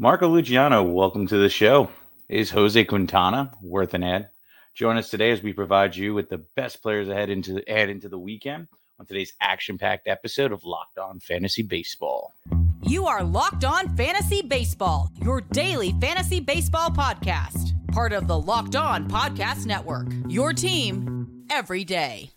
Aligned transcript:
Marco 0.00 0.28
Luciano, 0.28 0.84
welcome 0.84 1.26
to 1.26 1.38
the 1.38 1.48
show. 1.48 1.90
Is 2.28 2.50
Jose 2.50 2.84
Quintana 2.84 3.50
worth 3.60 3.94
an 3.94 4.04
ad? 4.04 4.28
Join 4.72 4.96
us 4.96 5.10
today 5.10 5.32
as 5.32 5.42
we 5.42 5.52
provide 5.52 5.96
you 5.96 6.14
with 6.14 6.28
the 6.28 6.38
best 6.38 6.82
players 6.82 7.08
ahead 7.08 7.30
into 7.30 7.54
the 7.54 7.68
ahead 7.68 7.88
into 7.88 8.08
the 8.08 8.16
weekend 8.16 8.68
on 9.00 9.06
today's 9.06 9.32
action-packed 9.40 10.06
episode 10.06 10.52
of 10.52 10.62
Locked 10.62 10.98
On 10.98 11.18
Fantasy 11.18 11.64
Baseball. 11.64 12.32
You 12.80 13.06
are 13.06 13.24
Locked 13.24 13.64
On 13.64 13.88
Fantasy 13.96 14.40
Baseball, 14.40 15.10
your 15.20 15.40
daily 15.40 15.92
fantasy 16.00 16.38
baseball 16.38 16.90
podcast. 16.90 17.72
Part 17.90 18.12
of 18.12 18.28
the 18.28 18.38
Locked 18.38 18.76
On 18.76 19.08
Podcast 19.08 19.66
Network. 19.66 20.06
Your 20.28 20.52
team 20.52 21.44
every 21.50 21.82
day. 21.82 22.30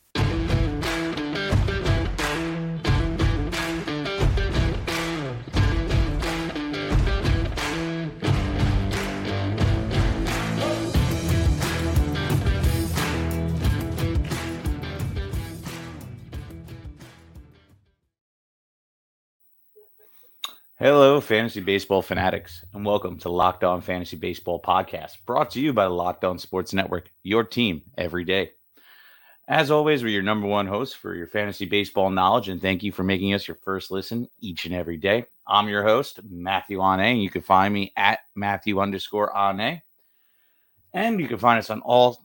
Hello, 20.82 21.22
fantasy 21.22 21.60
baseball 21.60 22.02
fanatics, 22.02 22.66
and 22.74 22.84
welcome 22.84 23.16
to 23.20 23.30
Locked 23.30 23.64
On 23.64 23.82
Fantasy 23.82 24.16
Baseball 24.18 24.60
Podcast, 24.60 25.18
brought 25.28 25.52
to 25.52 25.62
you 25.62 25.74
by 25.74 25.84
the 25.84 25.92
Locked 25.92 26.26
On 26.26 26.40
Sports 26.40 26.74
Network, 26.74 27.12
your 27.22 27.44
team 27.44 27.84
every 28.00 28.26
day. 28.26 28.50
As 29.48 29.70
always, 29.70 30.02
we're 30.02 30.10
your 30.10 30.24
number 30.24 30.48
one 30.48 30.66
host 30.66 30.98
for 30.98 31.14
your 31.14 31.28
fantasy 31.28 31.66
baseball 31.66 32.10
knowledge, 32.10 32.50
and 32.50 32.60
thank 32.60 32.82
you 32.82 32.92
for 32.92 33.04
making 33.04 33.36
us 33.36 33.48
your 33.48 33.60
first 33.62 33.92
listen 33.92 34.28
each 34.40 34.66
and 34.66 34.74
every 34.74 34.98
day. 34.98 35.26
I'm 35.48 35.70
your 35.70 35.84
host, 35.84 36.20
Matthew 36.28 36.82
Ane, 36.82 37.00
and 37.02 37.22
you 37.22 37.30
can 37.30 37.44
find 37.44 37.72
me 37.72 37.94
at 37.96 38.22
Matthew 38.34 38.80
underscore 38.80 39.32
Ane. 39.38 39.84
And 40.96 41.20
you 41.20 41.28
can 41.28 41.38
find 41.38 41.60
us 41.60 41.70
on 41.70 41.82
all 41.82 42.20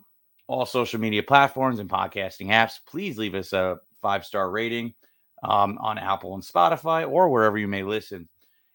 all 0.46 0.64
social 0.64 0.98
media 0.98 1.22
platforms 1.22 1.78
and 1.78 1.90
podcasting 1.90 2.46
apps. 2.46 2.78
Please 2.86 3.18
leave 3.18 3.34
us 3.34 3.52
a 3.52 3.76
five 4.00 4.24
star 4.24 4.48
rating 4.48 4.94
um, 5.42 5.76
on 5.78 5.98
Apple 5.98 6.32
and 6.32 6.42
Spotify 6.42 7.06
or 7.06 7.28
wherever 7.28 7.58
you 7.58 7.68
may 7.68 7.82
listen. 7.82 8.26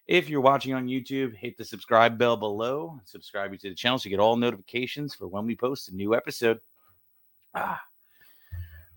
If 0.08 0.28
you're 0.28 0.40
watching 0.40 0.74
on 0.74 0.88
YouTube, 0.88 1.34
hit 1.34 1.56
the 1.56 1.64
subscribe 1.64 2.18
bell 2.18 2.36
below. 2.36 3.00
Subscribe 3.04 3.56
to 3.56 3.68
the 3.68 3.74
channel 3.74 3.98
so 3.98 4.08
you 4.08 4.10
get 4.10 4.20
all 4.20 4.36
notifications 4.36 5.14
for 5.14 5.28
when 5.28 5.46
we 5.46 5.54
post 5.56 5.88
a 5.88 5.94
new 5.94 6.14
episode. 6.14 6.58
Ah. 7.54 7.80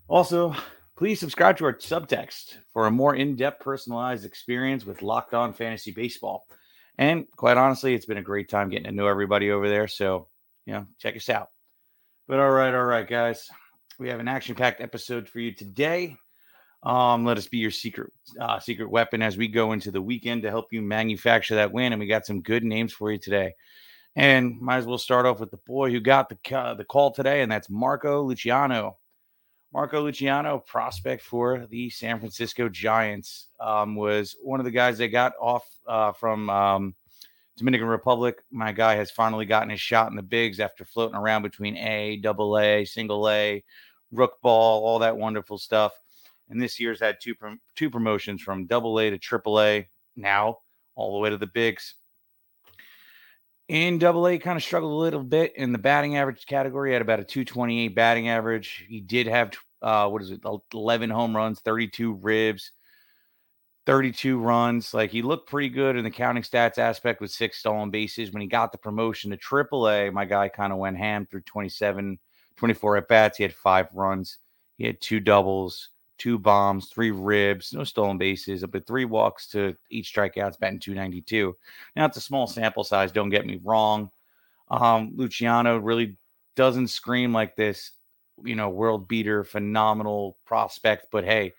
Also, 0.08 0.54
please 0.96 1.20
subscribe 1.20 1.56
to 1.58 1.64
our 1.64 1.74
subtext 1.74 2.56
for 2.72 2.86
a 2.86 2.90
more 2.90 3.14
in-depth 3.14 3.60
personalized 3.60 4.24
experience 4.24 4.84
with 4.84 5.02
Locked 5.02 5.34
On 5.34 5.52
Fantasy 5.52 5.92
Baseball. 5.92 6.44
And 6.98 7.26
quite 7.36 7.56
honestly, 7.56 7.94
it's 7.94 8.06
been 8.06 8.16
a 8.16 8.22
great 8.22 8.48
time 8.48 8.68
getting 8.68 8.86
to 8.86 8.92
know 8.92 9.06
everybody 9.06 9.50
over 9.50 9.68
there. 9.68 9.88
So, 9.88 10.28
you 10.64 10.72
know, 10.72 10.86
check 10.98 11.16
us 11.16 11.28
out. 11.28 11.50
But 12.26 12.40
all 12.40 12.50
right, 12.50 12.74
all 12.74 12.84
right, 12.84 13.06
guys. 13.06 13.48
We 13.98 14.08
have 14.08 14.20
an 14.20 14.28
action-packed 14.28 14.80
episode 14.80 15.28
for 15.28 15.38
you 15.38 15.52
today. 15.52 16.16
Um, 16.86 17.24
let 17.24 17.36
us 17.36 17.48
be 17.48 17.58
your 17.58 17.72
secret 17.72 18.12
uh, 18.40 18.60
secret 18.60 18.88
weapon 18.88 19.20
as 19.20 19.36
we 19.36 19.48
go 19.48 19.72
into 19.72 19.90
the 19.90 20.00
weekend 20.00 20.42
to 20.42 20.50
help 20.50 20.72
you 20.72 20.80
manufacture 20.80 21.56
that 21.56 21.72
win. 21.72 21.92
And 21.92 21.98
we 21.98 22.06
got 22.06 22.24
some 22.24 22.42
good 22.42 22.62
names 22.62 22.92
for 22.92 23.10
you 23.10 23.18
today. 23.18 23.56
And 24.14 24.60
might 24.60 24.76
as 24.76 24.86
well 24.86 24.96
start 24.96 25.26
off 25.26 25.40
with 25.40 25.50
the 25.50 25.56
boy 25.56 25.90
who 25.90 25.98
got 25.98 26.28
the 26.28 26.56
uh, 26.56 26.74
the 26.74 26.84
call 26.84 27.10
today, 27.10 27.42
and 27.42 27.50
that's 27.50 27.68
Marco 27.68 28.22
Luciano. 28.22 28.98
Marco 29.72 30.00
Luciano, 30.00 30.58
prospect 30.58 31.22
for 31.22 31.66
the 31.66 31.90
San 31.90 32.20
Francisco 32.20 32.68
Giants, 32.68 33.48
um, 33.58 33.96
was 33.96 34.36
one 34.40 34.60
of 34.60 34.64
the 34.64 34.70
guys 34.70 34.96
they 34.96 35.08
got 35.08 35.32
off 35.40 35.68
uh, 35.88 36.12
from 36.12 36.48
um, 36.48 36.94
Dominican 37.58 37.88
Republic. 37.88 38.44
My 38.52 38.70
guy 38.70 38.94
has 38.94 39.10
finally 39.10 39.44
gotten 39.44 39.70
his 39.70 39.80
shot 39.80 40.08
in 40.10 40.16
the 40.16 40.22
bigs 40.22 40.60
after 40.60 40.84
floating 40.84 41.16
around 41.16 41.42
between 41.42 41.76
A, 41.78 42.18
double 42.18 42.56
A, 42.58 42.84
single 42.84 43.28
A, 43.28 43.64
rook 44.12 44.40
ball, 44.40 44.84
all 44.86 45.00
that 45.00 45.16
wonderful 45.16 45.58
stuff 45.58 45.92
and 46.48 46.60
this 46.60 46.78
year's 46.78 47.00
had 47.00 47.16
two 47.20 47.34
two 47.74 47.90
promotions 47.90 48.42
from 48.42 48.66
Double 48.66 48.98
A 49.00 49.10
to 49.10 49.18
Triple 49.18 49.60
A. 49.60 49.88
Now 50.16 50.58
all 50.94 51.12
the 51.12 51.18
way 51.18 51.30
to 51.30 51.36
the 51.36 51.46
bigs. 51.46 51.94
In 53.68 53.98
Double 53.98 54.28
A, 54.28 54.38
kind 54.38 54.56
of 54.56 54.62
struggled 54.62 54.92
a 54.92 54.96
little 54.96 55.24
bit 55.24 55.54
in 55.56 55.72
the 55.72 55.78
batting 55.78 56.16
average 56.16 56.46
category. 56.46 56.92
Had 56.92 57.02
about 57.02 57.20
a 57.20 57.24
228 57.24 57.88
batting 57.88 58.28
average. 58.28 58.86
He 58.88 59.00
did 59.00 59.26
have 59.26 59.52
uh, 59.82 60.08
what 60.08 60.22
is 60.22 60.30
it, 60.30 60.40
11 60.72 61.10
home 61.10 61.36
runs, 61.36 61.60
32 61.60 62.14
ribs, 62.14 62.72
32 63.86 64.38
runs. 64.38 64.94
Like 64.94 65.10
he 65.10 65.22
looked 65.22 65.48
pretty 65.48 65.68
good 65.68 65.96
in 65.96 66.04
the 66.04 66.10
counting 66.10 66.42
stats 66.42 66.78
aspect 66.78 67.20
with 67.20 67.30
six 67.30 67.58
stolen 67.58 67.90
bases. 67.90 68.32
When 68.32 68.40
he 68.40 68.48
got 68.48 68.72
the 68.72 68.78
promotion 68.78 69.30
to 69.30 69.36
Triple 69.36 69.88
A, 69.88 70.10
my 70.10 70.24
guy 70.24 70.48
kind 70.48 70.72
of 70.72 70.78
went 70.78 70.96
ham 70.96 71.26
through 71.26 71.42
27, 71.42 72.18
24 72.56 72.96
at 72.96 73.08
bats. 73.08 73.36
He 73.36 73.42
had 73.42 73.54
five 73.54 73.88
runs. 73.92 74.38
He 74.78 74.86
had 74.86 75.00
two 75.00 75.20
doubles 75.20 75.90
two 76.18 76.38
bombs, 76.38 76.88
three 76.88 77.10
ribs, 77.10 77.72
no 77.72 77.84
stolen 77.84 78.18
bases, 78.18 78.64
but 78.64 78.86
three 78.86 79.04
walks 79.04 79.48
to 79.48 79.76
each 79.90 80.12
strikeouts, 80.14 80.58
batting 80.58 80.80
292. 80.80 81.56
Now 81.94 82.06
it's 82.06 82.16
a 82.16 82.20
small 82.20 82.46
sample 82.46 82.84
size, 82.84 83.12
don't 83.12 83.30
get 83.30 83.46
me 83.46 83.60
wrong. 83.62 84.10
Um, 84.68 85.12
Luciano 85.14 85.78
really 85.78 86.16
doesn't 86.56 86.88
scream 86.88 87.32
like 87.32 87.56
this, 87.56 87.92
you 88.44 88.56
know, 88.56 88.70
world 88.70 89.08
beater, 89.08 89.44
phenomenal 89.44 90.36
prospect. 90.44 91.06
But 91.10 91.24
hey, 91.24 91.52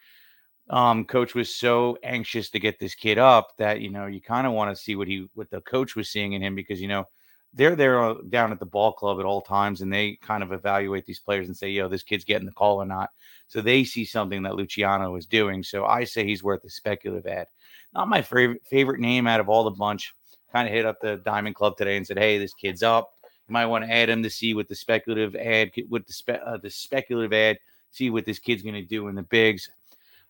um, 0.70 1.06
coach 1.06 1.34
was 1.34 1.54
so 1.54 1.98
anxious 2.04 2.50
to 2.50 2.60
get 2.60 2.80
this 2.80 2.96
kid 2.96 3.18
up 3.18 3.56
that 3.58 3.80
you 3.80 3.90
know 3.90 4.06
you 4.06 4.20
kind 4.22 4.46
of 4.46 4.54
want 4.54 4.76
to 4.76 4.82
see 4.82 4.96
what 4.96 5.08
he 5.08 5.30
what 5.34 5.50
the 5.50 5.62
coach 5.62 5.96
was 5.96 6.10
seeing 6.10 6.34
in 6.34 6.42
him 6.42 6.56
because 6.56 6.82
you 6.82 6.88
know 6.88 7.06
they're 7.54 7.76
there 7.76 8.04
uh, 8.04 8.16
down 8.30 8.52
at 8.52 8.60
the 8.60 8.66
ball 8.66 8.92
club 8.92 9.20
at 9.20 9.26
all 9.26 9.42
times 9.42 9.82
and 9.82 9.92
they 9.92 10.18
kind 10.22 10.44
of 10.44 10.52
evaluate 10.52 11.06
these 11.06 11.20
players 11.20 11.48
and 11.48 11.58
say, 11.58 11.70
yo, 11.70 11.88
this 11.88 12.04
kid's 12.04 12.24
getting 12.26 12.46
the 12.46 12.52
call 12.52 12.82
or 12.82 12.86
not. 12.86 13.10
So 13.48 13.62
they 13.62 13.84
see 13.84 14.06
something 14.06 14.44
that 14.44 14.56
Luciano 14.56 15.16
is 15.16 15.26
doing. 15.26 15.64
So 15.64 15.86
I 15.86 16.04
say 16.04 16.26
he's 16.26 16.44
worth 16.44 16.64
a 16.66 16.70
speculative 16.70 17.26
ad. 17.26 17.48
Not 17.94 18.10
my 18.10 18.22
favorite 18.22 18.62
favorite 18.66 19.00
name 19.00 19.28
out 19.28 19.40
of 19.40 19.50
all 19.50 19.64
the 19.64 19.72
bunch. 19.72 20.14
Kind 20.52 20.68
of 20.68 20.74
hit 20.74 20.86
up 20.86 21.00
the 21.02 21.18
Diamond 21.18 21.56
Club 21.56 21.78
today 21.78 21.98
and 21.98 22.06
said, 22.06 22.18
hey, 22.18 22.38
this 22.38 22.54
kid's 22.54 22.84
up. 22.84 23.14
You 23.48 23.54
might 23.54 23.66
want 23.66 23.86
to 23.86 23.92
add 23.92 24.10
him 24.10 24.24
to 24.24 24.30
see 24.30 24.54
what 24.54 24.68
the 24.68 24.76
speculative 24.76 25.36
ad, 25.36 25.72
with 25.90 26.06
the 26.06 26.14
spe- 26.14 26.42
uh, 26.46 26.58
the 26.58 26.70
speculative 26.70 27.34
ad, 27.34 27.58
see 27.92 28.10
what 28.10 28.26
this 28.26 28.40
kid's 28.40 28.62
going 28.62 28.76
to 28.76 28.82
do 28.82 29.08
in 29.08 29.16
the 29.16 29.24
bigs. 29.24 29.70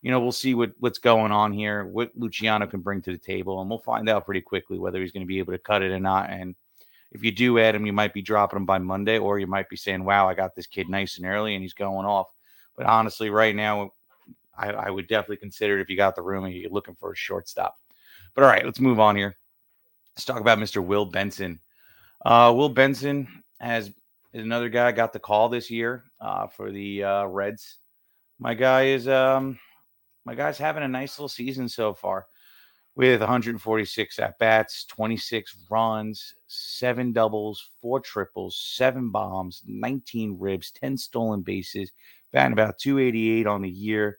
You 0.02 0.12
know, 0.12 0.20
we'll 0.20 0.30
see 0.30 0.54
what 0.54 0.72
what's 0.78 0.98
going 0.98 1.32
on 1.32 1.52
here, 1.52 1.84
what 1.84 2.12
Luciano 2.14 2.66
can 2.68 2.80
bring 2.80 3.02
to 3.02 3.12
the 3.12 3.18
table, 3.18 3.60
and 3.60 3.68
we'll 3.68 3.80
find 3.80 4.08
out 4.08 4.24
pretty 4.24 4.40
quickly 4.40 4.78
whether 4.78 5.00
he's 5.00 5.10
going 5.10 5.24
to 5.24 5.26
be 5.26 5.40
able 5.40 5.52
to 5.52 5.58
cut 5.58 5.82
it 5.82 5.90
or 5.90 5.98
not. 5.98 6.30
And 6.30 6.54
if 7.10 7.24
you 7.24 7.32
do 7.32 7.58
add 7.58 7.74
him, 7.74 7.86
you 7.86 7.92
might 7.92 8.12
be 8.12 8.22
dropping 8.22 8.58
him 8.58 8.66
by 8.66 8.78
Monday, 8.78 9.18
or 9.18 9.38
you 9.38 9.46
might 9.46 9.68
be 9.68 9.76
saying, 9.76 10.04
"Wow, 10.04 10.28
I 10.28 10.34
got 10.34 10.54
this 10.54 10.66
kid 10.66 10.88
nice 10.88 11.16
and 11.16 11.26
early, 11.26 11.54
and 11.54 11.62
he's 11.62 11.74
going 11.74 12.06
off." 12.06 12.28
But 12.76 12.86
honestly, 12.86 13.30
right 13.30 13.56
now, 13.56 13.92
I, 14.56 14.70
I 14.70 14.90
would 14.90 15.08
definitely 15.08 15.38
consider 15.38 15.78
it 15.78 15.82
if 15.82 15.88
you 15.88 15.96
got 15.96 16.16
the 16.16 16.22
room 16.22 16.44
and 16.44 16.54
you're 16.54 16.70
looking 16.70 16.94
for 16.94 17.12
a 17.12 17.16
shortstop. 17.16 17.76
But 18.34 18.44
all 18.44 18.50
right, 18.50 18.64
let's 18.64 18.80
move 18.80 19.00
on 19.00 19.16
here. 19.16 19.36
Let's 20.14 20.24
talk 20.24 20.40
about 20.40 20.58
Mr. 20.58 20.84
Will 20.84 21.06
Benson. 21.06 21.60
Uh, 22.24 22.52
Will 22.54 22.68
Benson 22.68 23.26
has 23.60 23.88
is 24.32 24.44
another 24.44 24.68
guy 24.68 24.92
got 24.92 25.12
the 25.12 25.18
call 25.18 25.48
this 25.48 25.70
year 25.70 26.04
uh, 26.20 26.46
for 26.46 26.70
the 26.70 27.04
uh, 27.04 27.26
Reds. 27.26 27.78
My 28.38 28.52
guy 28.52 28.86
is 28.86 29.08
um, 29.08 29.58
my 30.24 30.34
guy's 30.34 30.58
having 30.58 30.82
a 30.82 30.88
nice 30.88 31.18
little 31.18 31.28
season 31.28 31.68
so 31.68 31.94
far 31.94 32.26
with 32.98 33.20
146 33.20 34.18
at 34.18 34.36
bats, 34.40 34.84
26 34.86 35.56
runs, 35.70 36.34
seven 36.48 37.12
doubles, 37.12 37.70
four 37.80 38.00
triples, 38.00 38.60
seven 38.60 39.10
bombs, 39.10 39.62
19 39.68 40.36
ribs, 40.36 40.72
10 40.72 40.98
stolen 40.98 41.42
bases, 41.42 41.92
batting 42.32 42.54
about 42.54 42.76
288 42.76 43.46
on 43.46 43.62
the 43.62 43.70
year. 43.70 44.18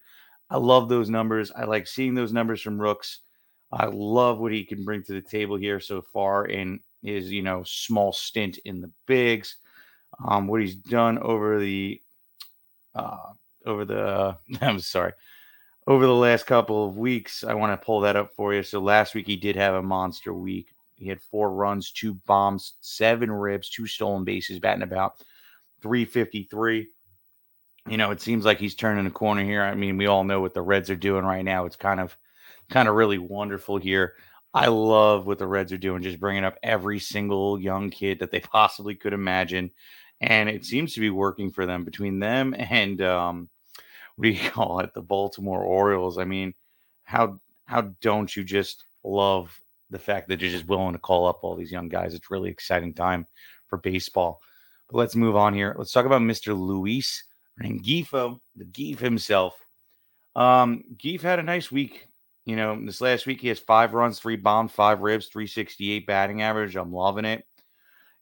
I 0.49 0.55
love 0.55 0.87
those 0.87 1.09
numbers. 1.09 1.51
I 1.53 1.65
like 1.65 1.87
seeing 1.87 2.15
those 2.15 2.31
numbers 2.31 2.61
from 2.61 2.79
Rooks. 2.79 3.19
I 3.69 3.87
love 3.87 4.39
what 4.39 4.53
he 4.53 4.63
can 4.63 4.85
bring 4.85 5.03
to 5.03 5.13
the 5.13 5.21
table 5.21 5.57
here 5.57 5.81
so 5.81 6.01
far 6.01 6.45
in 6.45 6.79
his, 7.03 7.29
you 7.29 7.41
know, 7.41 7.63
small 7.65 8.13
stint 8.13 8.59
in 8.63 8.79
the 8.79 8.91
bigs. 9.07 9.57
Um, 10.25 10.47
what 10.47 10.61
he's 10.61 10.75
done 10.75 11.19
over 11.19 11.59
the 11.59 12.01
uh 12.95 13.33
over 13.65 13.83
the 13.83 14.37
I'm 14.61 14.79
sorry, 14.79 15.11
over 15.89 16.05
the 16.05 16.13
last 16.13 16.45
couple 16.45 16.85
of 16.85 16.97
weeks. 16.97 17.43
I 17.43 17.55
want 17.55 17.73
to 17.73 17.83
pull 17.83 18.01
that 18.01 18.15
up 18.15 18.31
for 18.35 18.53
you. 18.53 18.61
So 18.61 18.79
last 18.79 19.15
week 19.15 19.25
he 19.25 19.35
did 19.35 19.55
have 19.55 19.73
a 19.73 19.81
monster 19.81 20.31
week. 20.31 20.69
He 20.95 21.07
had 21.07 21.19
four 21.19 21.51
runs, 21.51 21.91
two 21.91 22.13
bombs, 22.27 22.75
seven 22.79 23.31
ribs, 23.31 23.69
two 23.69 23.87
stolen 23.87 24.23
bases, 24.23 24.59
batting 24.59 24.83
about 24.83 25.13
353. 25.81 26.87
You 27.87 27.97
know, 27.97 28.11
it 28.11 28.21
seems 28.21 28.45
like 28.45 28.59
he's 28.59 28.75
turning 28.75 29.07
a 29.07 29.11
corner 29.11 29.43
here. 29.43 29.63
I 29.63 29.73
mean, 29.73 29.97
we 29.97 30.05
all 30.05 30.23
know 30.23 30.41
what 30.41 30.53
the 30.53 30.61
Reds 30.61 30.91
are 30.91 30.95
doing 30.95 31.25
right 31.25 31.43
now. 31.43 31.65
It's 31.65 31.75
kind 31.75 31.99
of 31.99 32.15
kind 32.69 32.87
of 32.87 32.93
really 32.93 33.17
wonderful 33.17 33.77
here. 33.77 34.13
I 34.53 34.67
love 34.67 35.25
what 35.25 35.39
the 35.39 35.47
Reds 35.47 35.71
are 35.71 35.77
doing, 35.77 36.03
just 36.03 36.19
bringing 36.19 36.43
up 36.43 36.59
every 36.61 36.99
single 36.99 37.59
young 37.59 37.89
kid 37.89 38.19
that 38.19 38.29
they 38.29 38.39
possibly 38.41 38.93
could 38.93 39.13
imagine. 39.13 39.71
And 40.21 40.49
it 40.49 40.65
seems 40.65 40.93
to 40.93 40.99
be 40.99 41.09
working 41.09 41.49
for 41.49 41.65
them 41.65 41.83
between 41.83 42.19
them 42.19 42.53
and 42.55 43.01
um, 43.01 43.49
what 44.19 44.25
do 44.25 44.31
you 44.31 44.49
call 44.51 44.81
it? 44.81 44.93
The 44.93 45.01
Baltimore 45.01 45.63
Orioles. 45.63 46.17
I 46.17 46.25
mean, 46.25 46.53
how 47.03 47.39
how 47.65 47.93
don't 48.01 48.35
you 48.35 48.43
just 48.43 48.83
love 49.01 49.57
the 49.89 49.97
fact 49.97 50.27
that 50.27 50.41
you're 50.41 50.51
just 50.51 50.67
willing 50.67 50.91
to 50.91 50.99
call 50.99 51.25
up 51.25 51.39
all 51.41 51.55
these 51.55 51.71
young 51.71 51.87
guys. 51.87 52.13
It's 52.13 52.29
really 52.29 52.49
exciting 52.49 52.93
time 52.93 53.25
for 53.67 53.77
baseball. 53.77 54.41
But 54.89 54.97
let's 54.97 55.15
move 55.15 55.37
on 55.37 55.53
here. 55.53 55.73
Let's 55.77 55.93
talk 55.93 56.05
about 56.05 56.21
Mr. 56.21 56.57
Luis 56.57 57.23
Rengifo, 57.63 58.39
the 58.57 58.65
Geef 58.65 58.99
himself. 58.99 59.57
Um, 60.35 60.83
Geef 60.97 61.21
had 61.21 61.39
a 61.39 61.43
nice 61.43 61.71
week. 61.71 62.05
You 62.45 62.57
know, 62.57 62.77
this 62.85 62.99
last 62.99 63.25
week 63.25 63.39
he 63.39 63.47
has 63.47 63.59
five 63.59 63.93
runs, 63.93 64.19
three 64.19 64.35
bombs, 64.35 64.73
five 64.73 64.99
ribs, 64.99 65.27
368 65.27 66.05
batting 66.05 66.41
average. 66.41 66.75
I'm 66.75 66.91
loving 66.91 67.25
it. 67.25 67.45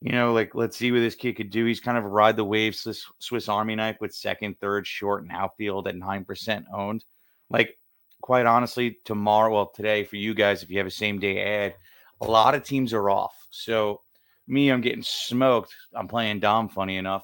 You 0.02 0.12
know, 0.12 0.32
like 0.34 0.54
let's 0.54 0.78
see 0.78 0.92
what 0.92 1.00
this 1.00 1.16
kid 1.16 1.38
could 1.38 1.50
do. 1.50 1.66
He's 1.66 1.80
kind 1.80 1.98
of 1.98 2.04
ride 2.04 2.36
the 2.36 2.44
wave 2.44 2.76
Swiss, 2.76 3.06
Swiss 3.20 3.50
Army 3.50 3.76
knife 3.76 3.98
with 4.00 4.14
second, 4.14 4.60
third, 4.60 4.86
short, 4.86 5.24
and 5.24 5.32
outfield 5.32 5.88
at 5.88 5.96
9% 5.96 6.64
owned. 6.74 7.04
Like, 7.50 7.78
quite 8.22 8.46
honestly, 8.46 8.98
tomorrow, 9.06 9.54
well, 9.54 9.72
today 9.74 10.04
for 10.04 10.18
you 10.18 10.34
guys, 10.34 10.62
if 10.62 10.70
you 10.70 10.78
have 10.78 10.88
a 10.88 10.92
same 10.92 11.20
day 11.20 11.64
ad, 11.64 11.76
a 12.22 12.26
lot 12.26 12.54
of 12.54 12.64
teams 12.64 12.94
are 12.94 13.10
off. 13.10 13.48
So, 13.50 14.02
me, 14.48 14.70
I'm 14.70 14.82
getting 14.82 15.04
smoked. 15.04 15.74
I'm 15.94 16.08
playing 16.08 16.42
Dom, 16.42 16.70
funny 16.70 16.98
enough. 16.98 17.24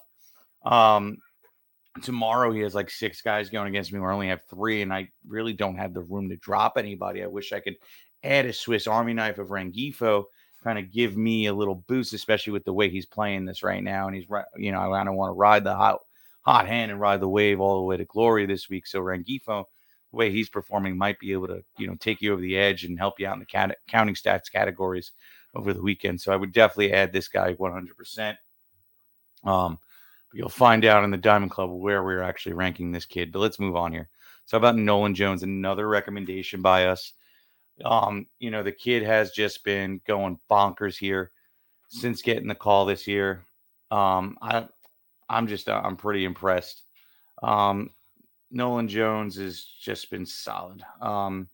Um, 0.66 1.18
tomorrow 2.02 2.52
he 2.52 2.62
has 2.62 2.74
like 2.74 2.90
six 2.90 3.22
guys 3.22 3.50
going 3.50 3.68
against 3.68 3.94
me 3.94 4.00
I 4.00 4.12
only 4.12 4.30
have 4.30 4.44
three, 4.50 4.82
and 4.82 4.94
I 4.94 5.10
really 5.28 5.54
don't 5.54 5.78
have 5.78 5.94
the 5.94 6.02
room 6.02 6.30
to 6.30 6.38
drop 6.38 6.78
anybody. 6.78 7.24
I 7.24 7.28
wish 7.28 7.54
I 7.54 7.60
could 7.60 7.76
add 8.24 8.46
a 8.46 8.54
Swiss 8.54 8.88
Army 8.88 9.14
knife 9.14 9.38
of 9.38 9.50
Rengifo, 9.50 10.26
kind 10.64 10.80
of 10.80 10.92
give 10.92 11.18
me 11.18 11.48
a 11.48 11.54
little 11.54 11.84
boost, 11.88 12.14
especially 12.14 12.54
with 12.54 12.66
the 12.66 12.74
way 12.74 12.90
he's 12.90 13.06
playing 13.06 13.46
this 13.46 13.64
right 13.64 13.84
now. 13.84 14.08
And 14.08 14.16
he's 14.16 14.30
right, 14.30 14.46
you 14.58 14.72
know, 14.72 14.94
I 14.94 15.04
don't 15.04 15.16
want 15.16 15.30
to 15.30 15.34
ride 15.34 15.64
the 15.64 15.76
hot 15.76 16.00
hot 16.42 16.68
hand 16.68 16.92
and 16.92 17.00
ride 17.00 17.22
the 17.22 17.30
wave 17.30 17.60
all 17.60 17.78
the 17.78 17.86
way 17.86 17.98
to 17.98 18.06
glory 18.06 18.46
this 18.46 18.70
week. 18.70 18.86
So 18.88 19.00
Rengifo, 19.00 19.66
the 20.12 20.18
way 20.18 20.30
he's 20.30 20.50
performing, 20.50 20.98
might 20.98 21.20
be 21.20 21.32
able 21.32 21.48
to, 21.48 21.64
you 21.78 21.88
know, 21.88 21.96
take 21.96 22.22
you 22.22 22.34
over 22.34 22.42
the 22.42 22.58
edge 22.58 22.84
and 22.84 22.98
help 23.00 23.20
you 23.20 23.28
out 23.28 23.34
in 23.34 23.40
the 23.40 23.46
cat- 23.46 23.78
counting 23.88 24.16
stats 24.16 24.52
categories 24.52 25.14
over 25.56 25.74
the 25.74 25.82
weekend. 25.82 26.20
So 26.20 26.34
I 26.34 26.36
would 26.36 26.52
definitely 26.52 26.94
add 26.94 27.14
this 27.14 27.28
guy 27.28 27.54
100%. 27.54 28.38
Um, 29.46 29.80
You'll 30.34 30.50
find 30.50 30.84
out 30.84 31.04
in 31.04 31.12
the 31.12 31.18
Diamond 31.18 31.52
Club 31.52 31.70
where 31.70 32.04
we're 32.04 32.24
actually 32.24 32.54
ranking 32.54 32.92
this 32.92 33.06
kid. 33.06 33.32
But 33.32 33.40
let's 33.40 33.60
move 33.60 33.76
on 33.76 33.92
here. 33.92 34.10
So 34.46 34.58
about 34.58 34.76
Nolan 34.76 35.14
Jones, 35.14 35.44
another 35.44 35.88
recommendation 35.88 36.62
by 36.62 36.88
us. 36.88 37.14
Um, 37.84 38.28
you 38.40 38.52
know, 38.52 38.64
the 38.64 38.72
kid 38.72 39.04
has 39.04 39.32
just 39.32 39.64
been 39.64 40.02
going 40.06 40.40
bonkers 40.50 40.98
here 40.98 41.32
since 41.90 42.22
getting 42.22 42.48
the 42.48 42.56
call 42.56 42.86
this 42.86 43.08
year. 43.08 43.46
Um, 43.92 44.38
I 44.42 44.68
I'm 45.30 45.48
just 45.48 45.70
uh, 45.70 45.82
I'm 45.84 45.96
pretty 45.96 46.26
impressed. 46.26 46.84
Um, 47.42 47.92
Nolan 48.52 48.88
Jones 48.88 49.36
has 49.38 49.64
just 49.64 50.10
been 50.10 50.26
solid. 50.26 50.84
Um, 51.02 51.48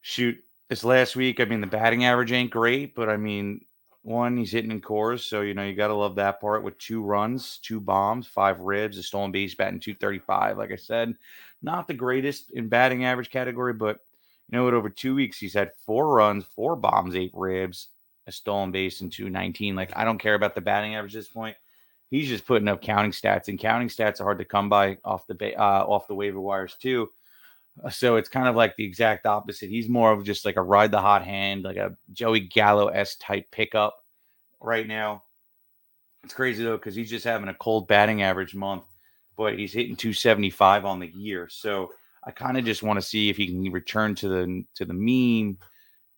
shoot, 0.00 0.42
this 0.68 0.84
last 0.84 1.16
week, 1.16 1.38
I 1.38 1.44
mean, 1.44 1.60
the 1.60 1.66
batting 1.66 2.04
average 2.04 2.32
ain't 2.32 2.50
great, 2.50 2.94
but 2.94 3.08
I 3.08 3.16
mean, 3.18 3.64
one, 4.02 4.36
he's 4.36 4.50
hitting 4.50 4.70
in 4.70 4.80
Coors, 4.80 5.20
so 5.20 5.42
you 5.42 5.54
know 5.54 5.64
you 5.64 5.74
got 5.74 5.88
to 5.88 5.94
love 5.94 6.16
that 6.16 6.40
part. 6.40 6.64
With 6.64 6.78
two 6.78 7.02
runs, 7.02 7.58
two 7.58 7.78
bombs, 7.78 8.26
five 8.26 8.58
ribs, 8.58 8.98
a 8.98 9.02
stolen 9.02 9.30
base, 9.30 9.54
batting 9.54 9.80
235. 9.80 10.58
Like 10.58 10.72
I 10.72 10.76
said, 10.76 11.14
not 11.62 11.86
the 11.86 11.94
greatest 11.94 12.50
in 12.50 12.68
batting 12.68 13.04
average 13.04 13.30
category, 13.30 13.74
but 13.74 14.00
you 14.52 14.58
know 14.58 14.64
what? 14.64 14.74
Over 14.74 14.90
two 14.90 15.14
weeks, 15.14 15.38
he's 15.38 15.54
had 15.54 15.72
four 15.86 16.14
runs, 16.14 16.44
four 16.54 16.76
bombs, 16.76 17.16
eight 17.16 17.30
ribs, 17.32 17.88
a 18.26 18.32
stolen 18.32 18.70
base, 18.70 19.00
and 19.00 19.10
219. 19.10 19.74
Like 19.74 19.96
I 19.96 20.04
don't 20.04 20.18
care 20.18 20.34
about 20.34 20.54
the 20.54 20.60
batting 20.60 20.94
average 20.94 21.16
at 21.16 21.20
this 21.20 21.28
point. 21.28 21.56
He's 22.10 22.28
just 22.28 22.46
putting 22.46 22.68
up 22.68 22.82
counting 22.82 23.12
stats, 23.12 23.48
and 23.48 23.58
counting 23.58 23.88
stats 23.88 24.20
are 24.20 24.24
hard 24.24 24.38
to 24.38 24.44
come 24.44 24.68
by 24.68 24.98
off 25.06 25.26
the 25.26 25.34
ba- 25.34 25.58
uh, 25.58 25.86
off 25.88 26.06
the 26.06 26.14
waiver 26.14 26.38
wires 26.38 26.76
too. 26.78 27.08
Uh, 27.82 27.88
so 27.88 28.16
it's 28.16 28.28
kind 28.28 28.46
of 28.46 28.54
like 28.54 28.76
the 28.76 28.84
exact 28.84 29.24
opposite. 29.24 29.70
He's 29.70 29.88
more 29.88 30.12
of 30.12 30.22
just 30.22 30.44
like 30.44 30.56
a 30.56 30.62
ride 30.62 30.90
the 30.90 31.00
hot 31.00 31.24
hand, 31.24 31.62
like 31.62 31.78
a 31.78 31.96
Joey 32.12 32.40
Gallo 32.40 32.88
s 32.88 33.16
type 33.16 33.50
pickup 33.50 33.96
right 34.60 34.86
now. 34.86 35.22
It's 36.24 36.34
crazy 36.34 36.62
though 36.62 36.76
because 36.76 36.94
he's 36.94 37.08
just 37.08 37.24
having 37.24 37.48
a 37.48 37.54
cold 37.54 37.88
batting 37.88 38.20
average 38.20 38.54
month, 38.54 38.84
but 39.34 39.58
he's 39.58 39.72
hitting 39.72 39.96
275 39.96 40.84
on 40.84 41.00
the 41.00 41.08
year. 41.08 41.48
So 41.50 41.92
I 42.24 42.30
kind 42.30 42.56
of 42.56 42.64
just 42.64 42.82
want 42.82 42.98
to 42.98 43.06
see 43.06 43.30
if 43.30 43.36
he 43.36 43.46
can 43.48 43.72
return 43.72 44.14
to 44.16 44.28
the 44.28 44.64
to 44.76 44.84
the 44.84 44.94
mean 44.94 45.58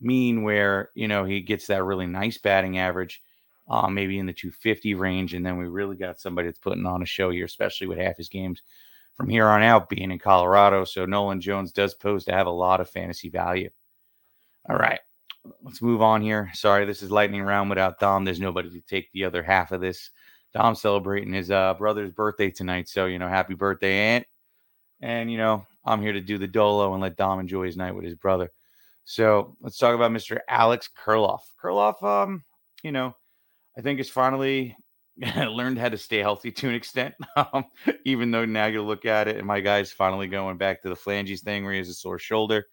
mean 0.00 0.42
where 0.42 0.90
you 0.94 1.08
know 1.08 1.24
he 1.24 1.40
gets 1.40 1.66
that 1.68 1.84
really 1.84 2.06
nice 2.06 2.38
batting 2.38 2.78
average, 2.78 3.22
um, 3.68 3.94
maybe 3.94 4.18
in 4.18 4.26
the 4.26 4.32
250 4.32 4.94
range, 4.94 5.34
and 5.34 5.44
then 5.44 5.56
we 5.56 5.66
really 5.66 5.96
got 5.96 6.20
somebody 6.20 6.48
that's 6.48 6.58
putting 6.58 6.86
on 6.86 7.02
a 7.02 7.06
show 7.06 7.30
here, 7.30 7.46
especially 7.46 7.86
with 7.86 7.98
half 7.98 8.16
his 8.16 8.28
games 8.28 8.62
from 9.16 9.28
here 9.28 9.46
on 9.46 9.62
out 9.62 9.88
being 9.88 10.10
in 10.10 10.18
Colorado. 10.18 10.84
So 10.84 11.06
Nolan 11.06 11.40
Jones 11.40 11.72
does 11.72 11.94
pose 11.94 12.24
to 12.24 12.32
have 12.32 12.46
a 12.46 12.50
lot 12.50 12.80
of 12.80 12.90
fantasy 12.90 13.30
value. 13.30 13.70
All 14.68 14.76
right, 14.76 15.00
let's 15.62 15.82
move 15.82 16.02
on 16.02 16.22
here. 16.22 16.50
Sorry, 16.54 16.84
this 16.84 17.02
is 17.02 17.10
lightning 17.10 17.42
round 17.42 17.70
without 17.70 18.00
Dom. 18.00 18.24
There's 18.24 18.40
nobody 18.40 18.70
to 18.70 18.80
take 18.80 19.10
the 19.12 19.24
other 19.24 19.42
half 19.42 19.72
of 19.72 19.80
this. 19.80 20.10
Dom's 20.52 20.80
celebrating 20.80 21.32
his 21.32 21.50
uh, 21.50 21.74
brother's 21.74 22.12
birthday 22.12 22.50
tonight. 22.50 22.88
So, 22.88 23.06
you 23.06 23.18
know, 23.18 23.28
happy 23.28 23.54
birthday, 23.54 24.14
Aunt. 24.14 24.26
And, 25.00 25.30
you 25.30 25.36
know, 25.36 25.66
I'm 25.84 26.00
here 26.00 26.12
to 26.12 26.20
do 26.20 26.38
the 26.38 26.46
dolo 26.46 26.92
and 26.92 27.02
let 27.02 27.16
Dom 27.16 27.40
enjoy 27.40 27.66
his 27.66 27.76
night 27.76 27.94
with 27.94 28.04
his 28.04 28.14
brother. 28.14 28.50
So 29.04 29.56
let's 29.60 29.78
talk 29.78 29.94
about 29.94 30.12
Mr. 30.12 30.40
Alex 30.48 30.88
Kirilloff. 31.04 31.40
Kirilloff, 31.62 32.02
um, 32.02 32.42
you 32.82 32.92
know, 32.92 33.14
I 33.76 33.82
think 33.82 33.98
has 33.98 34.08
finally 34.08 34.76
learned 35.36 35.78
how 35.78 35.90
to 35.90 35.98
stay 35.98 36.18
healthy 36.18 36.50
to 36.52 36.68
an 36.68 36.74
extent. 36.74 37.14
Um, 37.36 37.64
even 38.04 38.30
though 38.30 38.44
now 38.44 38.66
you 38.66 38.80
look 38.82 39.04
at 39.04 39.26
it, 39.26 39.36
and 39.36 39.46
my 39.46 39.60
guy's 39.60 39.90
finally 39.90 40.28
going 40.28 40.56
back 40.56 40.80
to 40.82 40.88
the 40.88 40.96
phalanges 40.96 41.42
thing 41.42 41.64
where 41.64 41.72
he 41.72 41.78
has 41.78 41.88
a 41.88 41.94
sore 41.94 42.18
shoulder. 42.18 42.66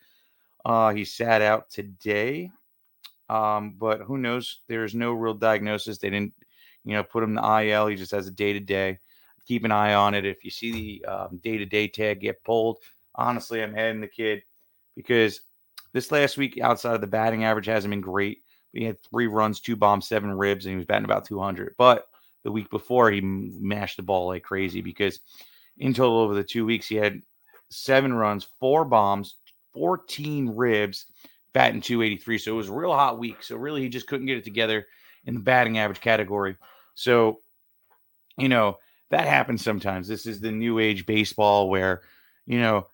Uh, 0.63 0.93
he 0.93 1.03
sat 1.03 1.41
out 1.41 1.69
today, 1.71 2.51
um, 3.27 3.75
but 3.79 4.01
who 4.01 4.19
knows? 4.19 4.59
There's 4.67 4.93
no 4.93 5.13
real 5.13 5.33
diagnosis. 5.33 5.97
They 5.97 6.11
didn't, 6.11 6.33
you 6.85 6.93
know, 6.93 7.03
put 7.03 7.23
him 7.23 7.31
in 7.31 7.35
the 7.35 7.61
IL. 7.63 7.87
He 7.87 7.95
just 7.95 8.11
has 8.11 8.27
a 8.27 8.31
day 8.31 8.53
to 8.53 8.59
day. 8.59 8.99
Keep 9.47 9.63
an 9.65 9.71
eye 9.71 9.95
on 9.95 10.13
it. 10.13 10.25
If 10.25 10.43
you 10.45 10.51
see 10.51 11.01
the 11.03 11.39
day 11.41 11.57
to 11.57 11.65
day 11.65 11.87
tag 11.87 12.21
get 12.21 12.43
pulled, 12.43 12.77
honestly, 13.15 13.61
I'm 13.61 13.73
heading 13.73 14.01
the 14.01 14.07
kid 14.07 14.43
because 14.95 15.41
this 15.93 16.11
last 16.11 16.37
week, 16.37 16.59
outside 16.61 16.95
of 16.95 17.01
the 17.01 17.07
batting 17.07 17.43
average, 17.43 17.65
hasn't 17.65 17.91
been 17.91 18.01
great. 18.01 18.43
He 18.73 18.85
had 18.85 19.03
three 19.03 19.27
runs, 19.27 19.59
two 19.59 19.75
bombs, 19.75 20.07
seven 20.07 20.31
ribs, 20.31 20.65
and 20.65 20.71
he 20.71 20.77
was 20.77 20.85
batting 20.85 21.05
about 21.05 21.25
200. 21.25 21.75
But 21.77 22.07
the 22.43 22.51
week 22.51 22.69
before, 22.69 23.11
he 23.11 23.21
mashed 23.21 23.97
the 23.97 24.03
ball 24.03 24.27
like 24.27 24.43
crazy 24.43 24.81
because 24.81 25.19
in 25.77 25.93
total 25.93 26.19
over 26.19 26.33
the 26.33 26.43
two 26.43 26.65
weeks, 26.65 26.87
he 26.87 26.95
had 26.95 27.21
seven 27.69 28.13
runs, 28.13 28.47
four 28.59 28.85
bombs, 28.85 29.35
14 29.73 30.49
ribs, 30.49 31.05
batting 31.53 31.81
283. 31.81 32.37
So 32.37 32.53
it 32.53 32.55
was 32.55 32.69
a 32.69 32.73
real 32.73 32.93
hot 32.93 33.19
week. 33.19 33.43
So 33.43 33.55
really, 33.57 33.81
he 33.81 33.89
just 33.89 34.07
couldn't 34.07 34.27
get 34.27 34.37
it 34.37 34.43
together 34.43 34.87
in 35.25 35.33
the 35.33 35.39
batting 35.39 35.77
average 35.77 36.01
category. 36.01 36.57
So, 36.95 37.39
you 38.37 38.49
know, 38.49 38.77
that 39.09 39.27
happens 39.27 39.63
sometimes. 39.63 40.07
This 40.07 40.25
is 40.25 40.39
the 40.39 40.51
new 40.51 40.79
age 40.79 41.05
baseball 41.05 41.69
where, 41.69 42.01
you 42.45 42.59
know, 42.59 42.87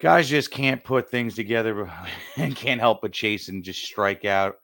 guys 0.00 0.28
just 0.28 0.50
can't 0.50 0.84
put 0.84 1.10
things 1.10 1.34
together 1.34 1.90
and 2.36 2.56
can't 2.56 2.80
help 2.80 3.02
but 3.02 3.12
chase 3.12 3.48
and 3.48 3.64
just 3.64 3.82
strike 3.84 4.24
out. 4.24 4.56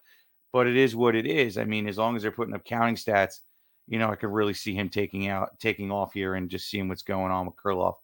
But 0.53 0.67
it 0.67 0.77
is 0.77 0.95
what 0.95 1.17
it 1.17 1.27
is. 1.27 1.59
I 1.59 1.65
mean, 1.65 1.89
as 1.89 1.99
long 1.99 2.15
as 2.15 2.23
they're 2.23 2.31
putting 2.31 2.55
up 2.55 2.65
counting 2.65 2.95
stats, 2.95 3.41
you 3.89 3.99
know, 3.99 4.09
I 4.09 4.17
could 4.17 4.31
really 4.31 4.55
see 4.55 4.75
him 4.75 4.89
taking 4.89 5.29
out, 5.29 5.59
taking 5.59 5.91
off 5.91 6.13
here 6.13 6.37
and 6.37 6.49
just 6.49 6.71
seeing 6.71 6.89
what's 6.89 7.03
going 7.03 7.33
on 7.33 7.47
with 7.47 7.57
Kirilloff. 7.57 7.97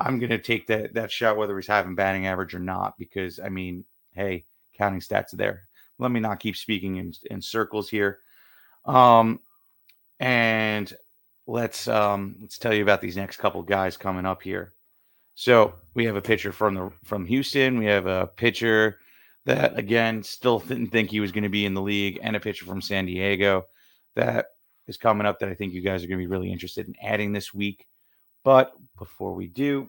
I'm 0.00 0.18
going 0.18 0.30
to 0.30 0.38
take 0.38 0.66
that 0.68 0.94
that 0.94 1.12
shot 1.12 1.36
whether 1.36 1.54
he's 1.56 1.66
having 1.66 1.94
batting 1.94 2.26
average 2.26 2.54
or 2.54 2.58
not 2.58 2.94
because 2.98 3.38
I 3.38 3.50
mean, 3.50 3.84
hey, 4.14 4.46
counting 4.76 5.00
stats 5.00 5.34
are 5.34 5.36
there. 5.36 5.64
Let 5.98 6.10
me 6.10 6.18
not 6.18 6.40
keep 6.40 6.56
speaking 6.56 6.96
in, 6.96 7.12
in 7.30 7.42
circles 7.42 7.88
here. 7.88 8.20
Um, 8.86 9.38
and 10.18 10.92
let's 11.46 11.86
um 11.88 12.36
let's 12.40 12.58
tell 12.58 12.72
you 12.72 12.82
about 12.82 13.00
these 13.00 13.16
next 13.16 13.36
couple 13.36 13.62
guys 13.62 13.96
coming 13.96 14.26
up 14.26 14.42
here. 14.42 14.72
So 15.34 15.74
we 15.94 16.04
have 16.06 16.16
a 16.16 16.22
pitcher 16.22 16.52
from 16.52 16.74
the 16.74 16.90
from 17.04 17.26
Houston. 17.26 17.78
We 17.78 17.86
have 17.86 18.06
a 18.06 18.26
pitcher 18.26 18.98
that 19.44 19.78
again 19.78 20.22
still 20.22 20.58
didn't 20.66 20.88
think 20.88 21.10
he 21.10 21.20
was 21.20 21.32
going 21.32 21.44
to 21.44 21.50
be 21.50 21.66
in 21.66 21.74
the 21.74 21.82
league, 21.82 22.18
and 22.22 22.36
a 22.36 22.40
pitcher 22.40 22.64
from 22.64 22.80
San 22.80 23.06
Diego 23.06 23.66
that 24.14 24.46
is 24.86 24.96
coming 24.96 25.26
up 25.26 25.38
that 25.40 25.48
I 25.48 25.54
think 25.54 25.72
you 25.72 25.80
guys 25.80 26.02
are 26.02 26.06
going 26.06 26.18
to 26.18 26.24
be 26.24 26.30
really 26.30 26.52
interested 26.52 26.86
in 26.86 26.94
adding 27.02 27.32
this 27.32 27.54
week. 27.54 27.86
But 28.44 28.72
before 28.98 29.34
we 29.34 29.46
do, 29.46 29.88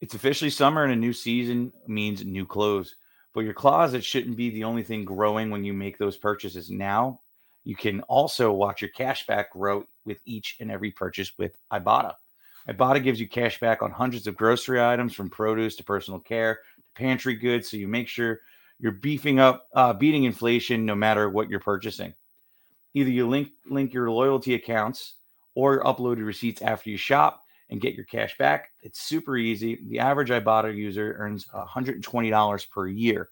it's 0.00 0.14
officially 0.14 0.50
summer 0.50 0.84
and 0.84 0.92
a 0.92 0.96
new 0.96 1.12
season 1.12 1.72
means 1.86 2.24
new 2.24 2.46
clothes. 2.46 2.94
But 3.32 3.40
your 3.40 3.54
closet 3.54 4.04
shouldn't 4.04 4.36
be 4.36 4.50
the 4.50 4.64
only 4.64 4.82
thing 4.82 5.04
growing 5.04 5.50
when 5.50 5.64
you 5.64 5.72
make 5.72 5.98
those 5.98 6.16
purchases. 6.16 6.70
Now 6.70 7.20
you 7.64 7.76
can 7.76 8.00
also 8.02 8.52
watch 8.52 8.80
your 8.80 8.90
cash 8.90 9.26
back 9.26 9.52
grow 9.52 9.84
with 10.04 10.18
each 10.24 10.56
and 10.60 10.70
every 10.70 10.90
purchase 10.90 11.32
with 11.38 11.56
Ibotta. 11.72 12.14
Ibotta 12.68 13.02
gives 13.02 13.20
you 13.20 13.28
cash 13.28 13.58
back 13.60 13.82
on 13.82 13.90
hundreds 13.90 14.26
of 14.26 14.36
grocery 14.36 14.82
items 14.82 15.14
from 15.14 15.30
produce 15.30 15.76
to 15.76 15.84
personal 15.84 16.20
care 16.20 16.56
to 16.56 16.92
pantry 16.94 17.34
goods. 17.34 17.70
So 17.70 17.76
you 17.76 17.88
make 17.88 18.08
sure 18.08 18.40
you're 18.78 18.92
beefing 18.92 19.38
up, 19.38 19.66
uh, 19.74 19.92
beating 19.92 20.24
inflation 20.24 20.84
no 20.86 20.94
matter 20.94 21.28
what 21.28 21.48
you're 21.48 21.60
purchasing. 21.60 22.14
Either 22.94 23.10
you 23.10 23.28
link 23.28 23.50
link 23.68 23.92
your 23.92 24.10
loyalty 24.10 24.54
accounts 24.54 25.14
or 25.54 25.82
upload 25.84 26.16
your 26.16 26.26
receipts 26.26 26.62
after 26.62 26.90
you 26.90 26.96
shop 26.96 27.44
and 27.70 27.80
get 27.80 27.94
your 27.94 28.04
cash 28.04 28.36
back. 28.36 28.70
It's 28.82 29.02
super 29.02 29.36
easy. 29.36 29.78
The 29.88 30.00
average 30.00 30.30
Ibotta 30.30 30.74
user 30.74 31.14
earns 31.18 31.46
$120 31.46 32.70
per 32.70 32.88
year. 32.88 33.28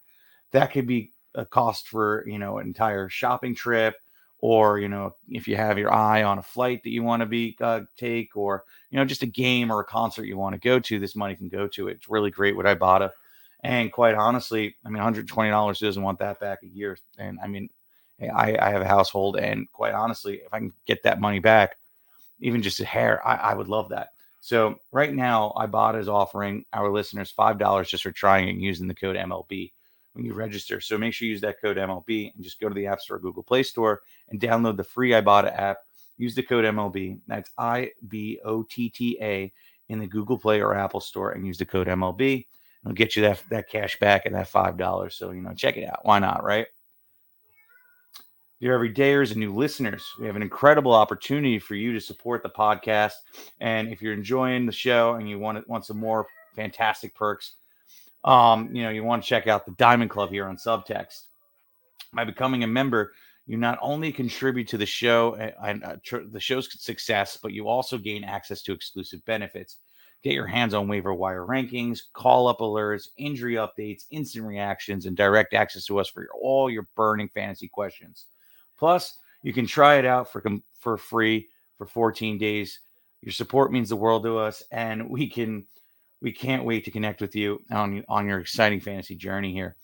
that 0.52 0.72
could 0.72 0.86
be 0.86 1.12
a 1.34 1.44
cost 1.44 1.88
for 1.88 2.24
you 2.26 2.38
know 2.38 2.58
an 2.58 2.66
entire 2.66 3.08
shopping 3.08 3.54
trip 3.54 3.96
or 4.40 4.78
you 4.78 4.88
know 4.88 5.14
if 5.28 5.48
you 5.48 5.56
have 5.56 5.78
your 5.78 5.92
eye 5.92 6.22
on 6.22 6.38
a 6.38 6.42
flight 6.42 6.82
that 6.82 6.90
you 6.90 7.02
want 7.02 7.20
to 7.20 7.26
be 7.26 7.56
uh, 7.60 7.80
take 7.96 8.36
or 8.36 8.64
you 8.90 8.98
know 8.98 9.04
just 9.04 9.22
a 9.22 9.26
game 9.26 9.70
or 9.70 9.80
a 9.80 9.84
concert 9.84 10.26
you 10.26 10.36
want 10.36 10.54
to 10.54 10.60
go 10.60 10.78
to 10.78 10.98
this 10.98 11.16
money 11.16 11.34
can 11.34 11.48
go 11.48 11.66
to 11.66 11.88
it. 11.88 11.92
It's 11.92 12.08
really 12.08 12.30
great 12.30 12.56
what 12.56 12.66
ibotta 12.66 13.10
and 13.64 13.90
quite 13.92 14.14
honestly 14.14 14.76
i 14.84 14.88
mean 14.88 15.02
$120 15.02 15.78
doesn't 15.80 16.02
want 16.02 16.18
that 16.20 16.38
back 16.40 16.60
a 16.62 16.68
year 16.68 16.96
and 17.18 17.38
i 17.42 17.46
mean 17.46 17.68
I, 18.20 18.56
I 18.60 18.70
have 18.70 18.82
a 18.82 18.88
household 18.88 19.36
and 19.36 19.70
quite 19.72 19.94
honestly 19.94 20.36
if 20.44 20.52
i 20.52 20.58
can 20.58 20.72
get 20.86 21.02
that 21.02 21.20
money 21.20 21.40
back 21.40 21.76
even 22.40 22.62
just 22.62 22.80
a 22.80 22.84
hair 22.84 23.26
i, 23.26 23.34
I 23.34 23.54
would 23.54 23.68
love 23.68 23.88
that. 23.90 24.10
So 24.40 24.76
right 24.92 25.12
now 25.12 25.52
ibotta 25.56 25.98
is 25.98 26.08
offering 26.08 26.64
our 26.72 26.90
listeners 26.90 27.34
$5 27.36 27.88
just 27.88 28.04
for 28.04 28.12
trying 28.12 28.48
and 28.48 28.62
using 28.62 28.86
the 28.86 28.94
code 28.94 29.16
mlb 29.16 29.72
when 30.18 30.26
you 30.26 30.34
register. 30.34 30.80
So 30.80 30.98
make 30.98 31.14
sure 31.14 31.26
you 31.26 31.32
use 31.32 31.40
that 31.42 31.60
code 31.62 31.76
MLB 31.76 32.34
and 32.34 32.42
just 32.42 32.60
go 32.60 32.68
to 32.68 32.74
the 32.74 32.88
App 32.88 33.00
Store, 33.00 33.20
Google 33.20 33.44
Play 33.44 33.62
Store, 33.62 34.02
and 34.28 34.40
download 34.40 34.76
the 34.76 34.82
free 34.84 35.10
Ibotta 35.10 35.56
app. 35.56 35.78
Use 36.16 36.34
the 36.34 36.42
code 36.42 36.64
MLB. 36.64 37.20
That's 37.28 37.50
I 37.56 37.92
B 38.08 38.40
O 38.44 38.64
T 38.64 38.90
T 38.90 39.16
A 39.22 39.52
in 39.88 40.00
the 40.00 40.08
Google 40.08 40.36
Play 40.36 40.60
or 40.60 40.74
Apple 40.74 41.00
Store, 41.00 41.30
and 41.30 41.46
use 41.46 41.56
the 41.56 41.64
code 41.64 41.86
MLB. 41.86 42.46
It'll 42.84 42.94
get 42.94 43.14
you 43.14 43.22
that 43.22 43.42
that 43.50 43.70
cash 43.70 43.96
back 44.00 44.26
and 44.26 44.34
that 44.34 44.48
five 44.48 44.76
dollars. 44.76 45.14
So 45.14 45.30
you 45.30 45.40
know, 45.40 45.54
check 45.54 45.76
it 45.76 45.84
out. 45.84 46.00
Why 46.02 46.18
not, 46.18 46.42
right? 46.42 46.66
Dear 48.60 48.76
everydayers 48.76 49.30
and 49.30 49.38
new 49.38 49.54
listeners, 49.54 50.04
we 50.18 50.26
have 50.26 50.34
an 50.34 50.42
incredible 50.42 50.92
opportunity 50.92 51.60
for 51.60 51.76
you 51.76 51.92
to 51.92 52.00
support 52.00 52.42
the 52.42 52.48
podcast. 52.48 53.12
And 53.60 53.86
if 53.92 54.02
you're 54.02 54.12
enjoying 54.12 54.66
the 54.66 54.72
show 54.72 55.14
and 55.14 55.30
you 55.30 55.38
want 55.38 55.68
want 55.68 55.86
some 55.86 56.00
more 56.00 56.26
fantastic 56.56 57.14
perks, 57.14 57.54
um, 58.28 58.74
you 58.74 58.82
know, 58.82 58.90
you 58.90 59.02
want 59.02 59.22
to 59.22 59.28
check 59.28 59.46
out 59.46 59.64
the 59.64 59.72
Diamond 59.72 60.10
Club 60.10 60.28
here 60.28 60.46
on 60.46 60.58
Subtext. 60.58 61.22
By 62.12 62.24
becoming 62.24 62.62
a 62.62 62.66
member, 62.66 63.12
you 63.46 63.56
not 63.56 63.78
only 63.80 64.12
contribute 64.12 64.68
to 64.68 64.76
the 64.76 64.84
show 64.84 65.34
and 65.34 65.82
uh, 65.82 65.96
tr- 66.04 66.28
the 66.30 66.38
show's 66.38 66.68
success, 66.78 67.38
but 67.42 67.54
you 67.54 67.68
also 67.68 67.96
gain 67.96 68.24
access 68.24 68.60
to 68.62 68.74
exclusive 68.74 69.24
benefits. 69.24 69.78
Get 70.22 70.34
your 70.34 70.46
hands 70.46 70.74
on 70.74 70.88
waiver 70.88 71.14
wire 71.14 71.46
rankings, 71.46 72.00
call 72.12 72.48
up 72.48 72.58
alerts, 72.58 73.08
injury 73.16 73.54
updates, 73.54 74.04
instant 74.10 74.44
reactions, 74.44 75.06
and 75.06 75.16
direct 75.16 75.54
access 75.54 75.86
to 75.86 75.98
us 75.98 76.08
for 76.10 76.22
your, 76.22 76.32
all 76.38 76.68
your 76.68 76.86
burning 76.96 77.30
fantasy 77.30 77.68
questions. 77.68 78.26
Plus, 78.78 79.16
you 79.42 79.54
can 79.54 79.66
try 79.66 79.96
it 79.96 80.04
out 80.04 80.30
for 80.30 80.42
for 80.78 80.98
free 80.98 81.48
for 81.78 81.86
14 81.86 82.36
days. 82.36 82.80
Your 83.22 83.32
support 83.32 83.72
means 83.72 83.88
the 83.88 83.96
world 83.96 84.24
to 84.24 84.36
us, 84.36 84.62
and 84.70 85.08
we 85.08 85.28
can 85.30 85.64
we 86.20 86.32
can't 86.32 86.64
wait 86.64 86.84
to 86.84 86.90
connect 86.90 87.20
with 87.20 87.34
you 87.36 87.62
on, 87.70 88.04
on 88.08 88.26
your 88.26 88.40
exciting 88.40 88.80
fantasy 88.80 89.14
journey 89.14 89.52
here. 89.52 89.76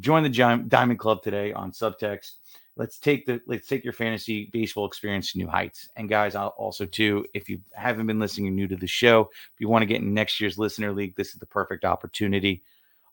Join 0.00 0.22
the 0.22 0.64
Diamond 0.68 0.98
Club 0.98 1.22
today 1.22 1.52
on 1.52 1.72
Subtext. 1.72 2.32
Let's 2.76 2.98
take 2.98 3.24
the 3.24 3.40
let's 3.46 3.66
take 3.66 3.84
your 3.84 3.94
fantasy 3.94 4.50
baseball 4.52 4.86
experience 4.86 5.32
to 5.32 5.38
new 5.38 5.46
heights. 5.46 5.88
And 5.96 6.10
guys, 6.10 6.34
I'll 6.34 6.48
also 6.58 6.84
too, 6.84 7.24
if 7.32 7.48
you 7.48 7.60
haven't 7.72 8.06
been 8.06 8.18
listening, 8.18 8.46
you're 8.46 8.54
new 8.54 8.68
to 8.68 8.76
the 8.76 8.86
show, 8.86 9.30
if 9.54 9.60
you 9.60 9.68
want 9.68 9.80
to 9.80 9.86
get 9.86 10.02
in 10.02 10.12
next 10.12 10.38
year's 10.38 10.58
listener 10.58 10.92
league, 10.92 11.16
this 11.16 11.28
is 11.28 11.36
the 11.36 11.46
perfect 11.46 11.86
opportunity. 11.86 12.62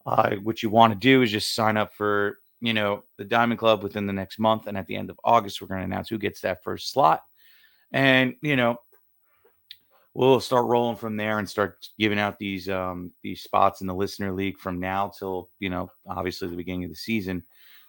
Uh, 0.06 0.36
what 0.44 0.62
you 0.62 0.70
want 0.70 0.92
to 0.92 1.00
do 1.00 1.22
is 1.22 1.32
just 1.32 1.56
sign 1.56 1.78
up 1.78 1.94
for 1.94 2.40
you 2.60 2.74
know 2.74 3.04
the 3.18 3.24
Diamond 3.24 3.60
Club 3.60 3.84
within 3.84 4.06
the 4.06 4.12
next 4.12 4.38
month, 4.38 4.68
and 4.68 4.78
at 4.78 4.86
the 4.88 4.98
end 4.98 5.10
of 5.10 5.20
August, 5.24 5.62
we're 5.62 5.68
going 5.68 5.80
to 5.80 5.86
announce 5.86 6.10
who 6.10 6.18
gets 6.18 6.42
that 6.42 6.64
first 6.64 6.92
slot. 6.92 7.24
And 7.94 8.36
you 8.42 8.58
know, 8.58 8.78
we'll 10.14 10.40
start 10.40 10.66
rolling 10.66 10.96
from 10.96 11.18
there 11.18 11.40
and 11.40 11.50
start 11.50 11.88
giving 11.98 12.20
out 12.20 12.38
these 12.38 12.70
um 12.70 13.12
these 13.22 13.42
spots 13.42 13.82
in 13.82 13.88
the 13.88 13.96
listener 13.96 14.32
league 14.32 14.58
from 14.58 14.80
now 14.80 15.12
till 15.18 15.50
you 15.60 15.70
know 15.70 15.90
obviously 16.08 16.48
the 16.48 16.56
beginning 16.56 16.86
of 16.86 16.92
the 16.92 16.96
season. 16.96 17.44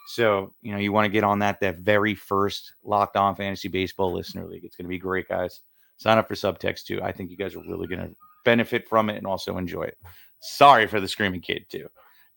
So 0.08 0.52
you 0.62 0.72
know 0.72 0.78
you 0.78 0.92
want 0.92 1.06
to 1.06 1.12
get 1.12 1.24
on 1.24 1.38
that 1.40 1.60
that 1.60 1.78
very 1.78 2.14
first 2.14 2.72
locked 2.82 3.16
on 3.16 3.36
fantasy 3.36 3.68
baseball 3.68 4.12
listener 4.12 4.46
league. 4.46 4.64
It's 4.64 4.76
going 4.76 4.86
to 4.86 4.90
be 4.90 4.98
great 4.98 5.28
guys. 5.28 5.60
Sign 5.96 6.18
up 6.18 6.28
for 6.28 6.34
subtext 6.34 6.84
too. 6.84 7.00
I 7.02 7.12
think 7.12 7.30
you 7.30 7.36
guys 7.36 7.54
are 7.54 7.60
really 7.60 7.86
going 7.86 8.00
to 8.00 8.14
benefit 8.44 8.88
from 8.88 9.08
it 9.08 9.16
and 9.16 9.26
also 9.26 9.56
enjoy 9.58 9.84
it. 9.84 9.96
Sorry 10.40 10.86
for 10.86 11.00
the 11.00 11.08
screaming 11.08 11.40
kid 11.40 11.66
too. 11.70 11.88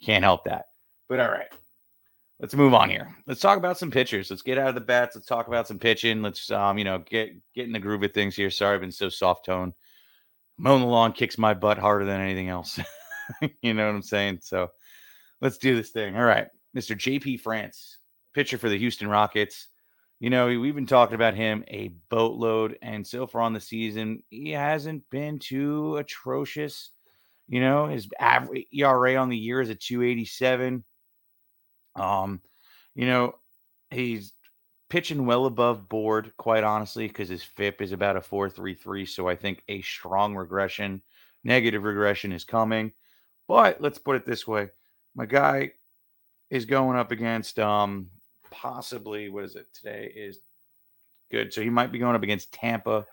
Can't 0.01 0.23
help 0.23 0.45
that. 0.45 0.65
But 1.09 1.19
all 1.19 1.31
right 1.31 1.51
let's 2.39 2.55
move 2.55 2.73
on 2.73 2.89
here. 2.89 3.15
Let's 3.25 3.41
talk 3.41 3.57
about 3.57 3.77
some 3.77 3.91
pitchers. 3.91 4.29
Let's 4.29 4.41
get 4.41 4.57
out 4.57 4.69
of 4.69 4.75
the 4.75 4.81
bats. 4.81 5.15
Let's 5.15 5.27
talk 5.27 5.47
about 5.47 5.67
some 5.67 5.79
pitching. 5.79 6.21
Let's 6.21 6.51
um, 6.51 6.77
you 6.77 6.83
know, 6.83 6.99
get 6.99 7.31
get 7.53 7.65
in 7.65 7.71
the 7.71 7.79
groove 7.79 8.03
of 8.03 8.13
things 8.13 8.35
here. 8.35 8.49
Sorry, 8.49 8.75
I've 8.75 8.81
been 8.81 8.91
so 8.91 9.09
soft 9.09 9.45
tone. 9.45 9.73
Mowing 10.57 10.81
the 10.81 10.87
lawn 10.87 11.13
kicks 11.13 11.37
my 11.37 11.53
butt 11.53 11.77
harder 11.77 12.05
than 12.05 12.19
anything 12.19 12.49
else. 12.49 12.79
you 13.61 13.73
know 13.73 13.85
what 13.85 13.95
I'm 13.95 14.01
saying? 14.01 14.39
So 14.41 14.69
let's 15.41 15.57
do 15.57 15.75
this 15.75 15.91
thing. 15.91 16.15
All 16.15 16.23
right. 16.23 16.47
Mr. 16.75 16.95
JP 16.95 17.41
France, 17.41 17.97
pitcher 18.33 18.57
for 18.57 18.69
the 18.69 18.77
Houston 18.77 19.07
Rockets. 19.07 19.67
You 20.19 20.31
know, 20.31 20.47
we've 20.47 20.75
been 20.75 20.87
talking 20.87 21.13
about 21.13 21.35
him 21.35 21.63
a 21.67 21.89
boatload, 22.09 22.77
and 22.81 23.05
so 23.05 23.27
far 23.27 23.41
on 23.41 23.53
the 23.53 23.59
season, 23.59 24.23
he 24.29 24.49
hasn't 24.51 25.07
been 25.11 25.37
too 25.37 25.97
atrocious. 25.97 26.89
You 27.47 27.61
know, 27.61 27.85
his 27.85 28.07
average 28.19 28.65
ERA 28.73 29.15
on 29.15 29.29
the 29.29 29.37
year 29.37 29.61
is 29.61 29.69
a 29.69 29.75
287. 29.75 30.83
Um, 31.97 32.41
you 32.95 33.05
know, 33.05 33.35
he's 33.91 34.33
pitching 34.89 35.25
well 35.25 35.45
above 35.45 35.89
board, 35.89 36.31
quite 36.37 36.63
honestly, 36.63 37.07
because 37.07 37.29
his 37.29 37.43
FIP 37.43 37.81
is 37.81 37.91
about 37.91 38.17
a 38.17 38.21
433. 38.21 39.05
So 39.05 39.27
I 39.27 39.35
think 39.35 39.63
a 39.67 39.81
strong 39.81 40.35
regression, 40.35 41.01
negative 41.43 41.83
regression 41.83 42.31
is 42.31 42.43
coming. 42.43 42.93
But 43.47 43.81
let's 43.81 43.99
put 43.99 44.15
it 44.15 44.25
this 44.25 44.47
way 44.47 44.69
my 45.17 45.25
guy 45.25 45.71
is 46.49 46.63
going 46.63 46.95
up 46.97 47.11
against 47.11 47.59
um 47.59 48.07
possibly 48.51 49.27
what 49.27 49.43
is 49.43 49.55
it 49.55 49.67
today 49.73 50.13
is 50.15 50.39
good. 51.29 51.53
So 51.53 51.61
he 51.61 51.69
might 51.69 51.91
be 51.91 51.99
going 51.99 52.15
up 52.15 52.23
against 52.23 52.53
Tampa. 52.53 53.05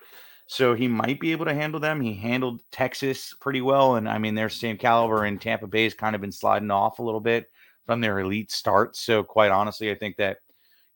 So 0.47 0.75
he 0.75 0.87
might 0.87 1.19
be 1.19 1.33
able 1.33 1.47
to 1.47 1.55
handle 1.55 1.81
them. 1.81 2.01
He 2.01 2.13
handled 2.15 2.61
Texas 2.71 3.35
pretty 3.41 3.63
well. 3.63 3.97
And 3.97 4.09
I 4.09 4.19
mean, 4.19 4.35
their 4.35 4.51
same 4.51 4.77
caliber 4.77 5.25
and 5.25 5.41
Tampa 5.41 5.67
Bay 5.67 5.85
has 5.85 5.95
kind 5.95 6.15
of 6.15 6.21
been 6.21 6.31
sliding 6.31 6.71
off 6.71 6.99
a 6.99 7.03
little 7.03 7.21
bit 7.21 7.51
from 7.87 8.01
their 8.01 8.19
elite 8.21 8.51
start. 8.51 8.97
So 8.97 9.23
quite 9.23 9.51
honestly, 9.51 9.91
I 9.91 9.95
think 9.95 10.17
that 10.17 10.39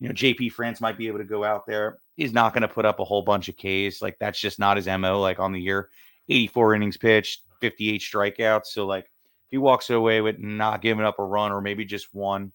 you 0.01 0.09
know 0.09 0.15
JP 0.15 0.53
France 0.53 0.81
might 0.81 0.99
be 0.99 1.09
able 1.09 1.19
to 1.19 1.25
go 1.25 1.45
out 1.45 1.67
there. 1.67 1.99
He's 2.17 2.33
not 2.33 2.53
going 2.53 2.63
to 2.63 2.69
put 2.69 2.85
up 2.85 3.01
a 3.01 3.05
whole 3.05 3.23
bunch 3.23 3.49
of 3.49 3.57
Ks. 3.57 4.03
Like 4.03 4.19
that's 4.19 4.41
just 4.41 4.59
not 4.59 4.77
his 4.77 4.87
mo. 4.87 5.21
Like 5.21 5.39
on 5.39 5.53
the 5.53 5.61
year, 5.61 5.91
84 6.29 6.75
innings 6.75 6.97
pitched, 6.97 7.43
58 7.61 8.01
strikeouts. 8.01 8.67
So 8.67 8.87
like 8.87 9.05
if 9.05 9.51
he 9.51 9.59
walks 9.59 9.91
away 9.91 10.21
with 10.21 10.39
not 10.39 10.83
giving 10.83 11.05
up 11.05 11.19
a 11.19 11.25
run 11.25 11.53
or 11.53 11.61
maybe 11.61 11.85
just 11.85 12.13
one, 12.15 12.53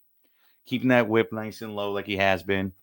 keeping 0.65 0.89
that 0.89 1.09
whip 1.09 1.31
nice 1.31 1.61
and 1.61 1.75
low 1.75 1.91
like 1.91 2.05
he 2.05 2.17
has 2.17 2.43
been, 2.43 2.73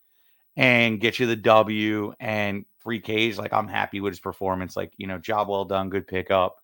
and 0.57 0.99
get 0.99 1.19
you 1.19 1.27
the 1.27 1.35
W 1.35 2.13
and 2.19 2.65
three 2.83 2.99
Ks. 2.99 3.37
Like 3.37 3.53
I'm 3.53 3.67
happy 3.67 3.99
with 3.99 4.11
his 4.11 4.19
performance. 4.19 4.75
Like 4.75 4.93
you 4.97 5.07
know, 5.07 5.17
job 5.17 5.49
well 5.49 5.65
done, 5.65 5.89
good 5.89 6.07
pickup, 6.07 6.57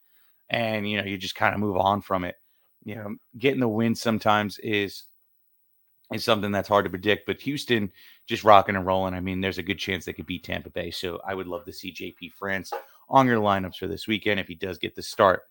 and 0.49 0.89
you 0.89 0.97
know 0.97 1.03
you 1.03 1.17
just 1.17 1.35
kind 1.35 1.53
of 1.53 1.59
move 1.59 1.77
on 1.77 2.01
from 2.01 2.23
it 2.23 2.35
you 2.87 2.95
know, 2.95 3.15
getting 3.37 3.59
the 3.59 3.67
win 3.67 3.93
sometimes 3.93 4.59
is 4.59 5.03
is 6.13 6.23
something 6.23 6.53
that's 6.53 6.69
hard 6.69 6.85
to 6.85 6.89
predict. 6.89 7.25
But 7.25 7.41
Houston 7.41 7.91
just 8.27 8.45
rocking 8.45 8.77
and 8.77 8.85
rolling. 8.85 9.13
I 9.13 9.19
mean, 9.19 9.41
there's 9.41 9.57
a 9.57 9.63
good 9.63 9.77
chance 9.77 10.05
they 10.05 10.13
could 10.13 10.25
beat 10.25 10.45
Tampa 10.45 10.69
Bay. 10.69 10.89
So 10.89 11.19
I 11.27 11.33
would 11.33 11.47
love 11.47 11.65
to 11.65 11.73
see 11.73 11.91
JP 11.91 12.31
France 12.39 12.71
on 13.09 13.27
your 13.27 13.41
lineups 13.41 13.75
for 13.75 13.87
this 13.87 14.07
weekend 14.07 14.39
if 14.39 14.47
he 14.47 14.55
does 14.55 14.77
get 14.77 14.95
the 14.95 15.03
start. 15.03 15.41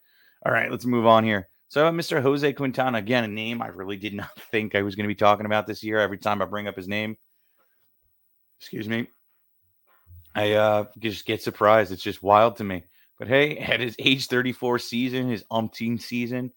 All 0.46 0.52
right, 0.52 0.70
let's 0.70 0.86
move 0.86 1.04
on 1.04 1.24
here. 1.24 1.50
So 1.68 1.90
Mr. 1.90 2.22
Jose 2.22 2.54
Quintana, 2.54 2.96
again, 2.96 3.24
a 3.24 3.28
name 3.28 3.60
I 3.60 3.66
really 3.66 3.98
did 3.98 4.14
not 4.14 4.34
think 4.50 4.74
I 4.74 4.80
was 4.80 4.94
going 4.94 5.04
to 5.04 5.14
be 5.14 5.14
talking 5.14 5.44
about 5.44 5.66
this 5.66 5.84
year. 5.84 5.98
Every 5.98 6.18
time 6.18 6.40
I 6.40 6.46
bring 6.46 6.68
up 6.68 6.76
his 6.76 6.88
name, 6.88 7.18
excuse 8.58 8.88
me, 8.88 9.08
I 10.34 10.52
uh, 10.52 10.84
just 11.00 11.26
get 11.26 11.42
surprised. 11.42 11.92
It's 11.92 12.02
just 12.02 12.22
wild 12.22 12.56
to 12.56 12.64
me. 12.64 12.84
But 13.18 13.28
hey, 13.28 13.58
at 13.58 13.80
his 13.80 13.94
age 13.98 14.26
34 14.26 14.78
season, 14.78 15.28
his 15.28 15.44
umpteen 15.52 16.00
season, 16.00 16.50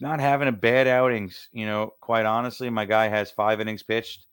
not 0.00 0.20
having 0.20 0.48
a 0.48 0.52
bad 0.52 0.86
outings. 0.86 1.48
You 1.52 1.66
know, 1.66 1.94
quite 2.00 2.26
honestly, 2.26 2.70
my 2.70 2.84
guy 2.84 3.08
has 3.08 3.30
five 3.30 3.60
innings 3.60 3.82
pitched. 3.82 4.26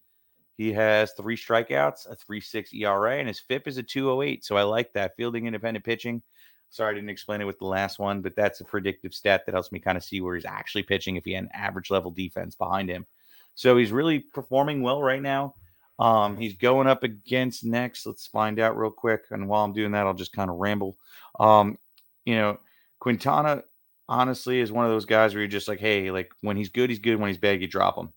He 0.58 0.74
has 0.74 1.12
three 1.14 1.38
strikeouts, 1.38 2.10
a 2.10 2.16
3.6 2.16 2.74
ERA, 2.74 3.20
and 3.20 3.28
his 3.28 3.40
FIP 3.40 3.68
is 3.68 3.78
a 3.78 3.84
208. 3.84 4.44
So 4.44 4.58
I 4.58 4.64
like 4.64 4.92
that. 4.94 5.16
Fielding 5.16 5.46
independent 5.46 5.86
pitching. 5.86 6.24
Sorry, 6.70 6.92
I 6.92 6.96
didn't 6.96 7.12
explain 7.12 7.42
it 7.42 7.46
with 7.46 7.60
the 7.60 7.66
last 7.66 8.00
one, 8.00 8.22
but 8.22 8.36
that's 8.36 8.60
a 8.60 8.66
predictive 8.66 9.14
stat 9.14 9.46
that 9.46 9.54
helps 9.54 9.72
me 9.72 9.80
kind 9.80 9.98
of 9.98 10.04
see 10.04 10.20
where 10.20 10.36
he's 10.36 10.46
actually 10.46 10.84
pitching 10.84 11.16
if 11.16 11.26
he 11.26 11.34
had 11.34 11.44
an 11.44 11.50
average 11.54 11.92
level 11.92 12.12
defense 12.12 12.56
behind 12.56 12.90
him. 12.90 13.06
So 13.56 13.78
he's 13.78 13.92
really 13.92 14.20
performing 14.20 14.82
well 14.82 15.02
right 15.02 15.22
now. 15.22 15.56
Um, 16.00 16.38
he's 16.38 16.56
going 16.56 16.88
up 16.88 17.04
against 17.04 17.64
next. 17.64 18.06
Let's 18.06 18.28
find 18.28 18.60
out 18.60 18.78
real 18.78 18.92
quick. 18.92 19.26
And 19.32 19.48
while 19.48 19.64
I'm 19.64 19.74
doing 19.74 19.92
that, 19.92 20.06
I'll 20.06 20.14
just 20.14 20.34
kind 20.34 20.50
of 20.50 20.58
ramble. 20.58 20.98
Um, 21.40 21.78
you 22.26 22.36
know, 22.36 22.60
Quintana 23.00 23.64
honestly 24.10 24.60
is 24.60 24.72
one 24.72 24.86
of 24.86 24.92
those 24.92 25.06
guys 25.06 25.34
where 25.34 25.42
you're 25.42 25.48
just 25.48 25.68
like, 25.68 25.80
hey, 25.80 26.12
like 26.12 26.32
when 26.42 26.58
he's 26.58 26.70
good, 26.70 26.90
he's 26.90 27.00
good. 27.00 27.18
When 27.20 27.30
he's 27.30 27.38
bad, 27.38 27.62
you 27.62 27.68
drop 27.68 27.98
him. 27.98 28.12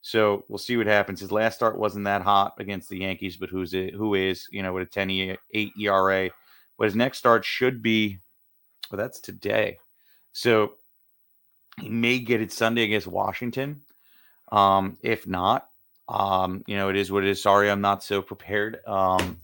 So 0.00 0.44
we'll 0.48 0.58
see 0.58 0.76
what 0.76 0.86
happens. 0.86 1.20
His 1.20 1.32
last 1.32 1.54
start 1.54 1.78
wasn't 1.78 2.04
that 2.06 2.22
hot 2.22 2.54
against 2.58 2.88
the 2.88 2.98
Yankees, 2.98 3.36
but 3.36 3.48
who's 3.48 3.72
it? 3.72 3.94
Who 3.94 4.14
is 4.14 4.48
you 4.50 4.62
know 4.62 4.72
with 4.72 4.88
a 4.88 4.90
10 4.90 5.36
8 5.52 5.72
ERA? 5.80 6.30
But 6.78 6.84
his 6.84 6.96
next 6.96 7.18
start 7.18 7.44
should 7.44 7.82
be, 7.82 8.18
well, 8.90 8.98
that's 8.98 9.20
today. 9.20 9.78
So 10.32 10.74
he 11.80 11.88
may 11.88 12.18
get 12.18 12.40
it 12.40 12.52
Sunday 12.52 12.82
against 12.82 13.06
Washington. 13.06 13.82
Um, 14.50 14.98
if 15.02 15.26
not, 15.26 15.68
um, 16.08 16.64
you 16.66 16.76
know, 16.76 16.88
it 16.88 16.96
is 16.96 17.12
what 17.12 17.24
it 17.24 17.30
is. 17.30 17.42
Sorry, 17.42 17.70
I'm 17.70 17.80
not 17.80 18.02
so 18.02 18.20
prepared. 18.20 18.80
Um, 18.86 19.40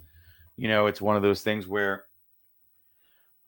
you 0.57 0.69
know, 0.69 0.87
it's 0.87 1.01
one 1.01 1.17
of 1.17 1.23
those 1.23 1.43
things 1.43 1.67
where 1.67 2.05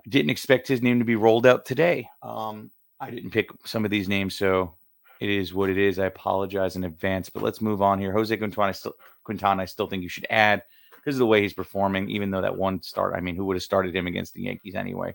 I 0.05 0.09
didn't 0.09 0.31
expect 0.31 0.69
his 0.69 0.83
name 0.83 0.99
to 0.99 1.05
be 1.05 1.17
rolled 1.17 1.47
out 1.47 1.65
today. 1.65 2.09
Um, 2.23 2.71
I 3.01 3.11
didn't 3.11 3.31
pick 3.31 3.51
some 3.65 3.85
of 3.85 3.91
these 3.91 4.09
names, 4.09 4.35
so 4.35 4.75
it 5.21 5.29
is 5.29 5.53
what 5.53 5.71
it 5.71 5.79
is. 5.79 5.99
I 5.99 6.07
apologize 6.07 6.77
in 6.77 6.85
advance, 6.85 7.29
but 7.29 7.43
let's 7.43 7.61
move 7.61 7.83
on 7.83 7.99
here. 7.99 8.13
Jose 8.13 8.37
Quintana, 8.37 8.75
still, 8.75 8.95
Quintana 9.25 9.63
I 9.63 9.67
still 9.67 9.87
think 9.87 10.03
you 10.03 10.09
should 10.09 10.27
add 10.31 10.63
because 10.97 11.17
of 11.17 11.21
the 11.21 11.27
way 11.27 11.43
he's 11.43 11.55
performing, 11.55 12.11
even 12.11 12.31
though 12.31 12.41
that 12.41 12.57
one 12.57 12.83
start, 12.83 13.15
I 13.15 13.21
mean, 13.21 13.37
who 13.37 13.45
would 13.47 13.57
have 13.57 13.63
started 13.63 13.95
him 13.95 14.07
against 14.07 14.35
the 14.35 14.43
Yankees 14.43 14.75
anyway? 14.75 15.15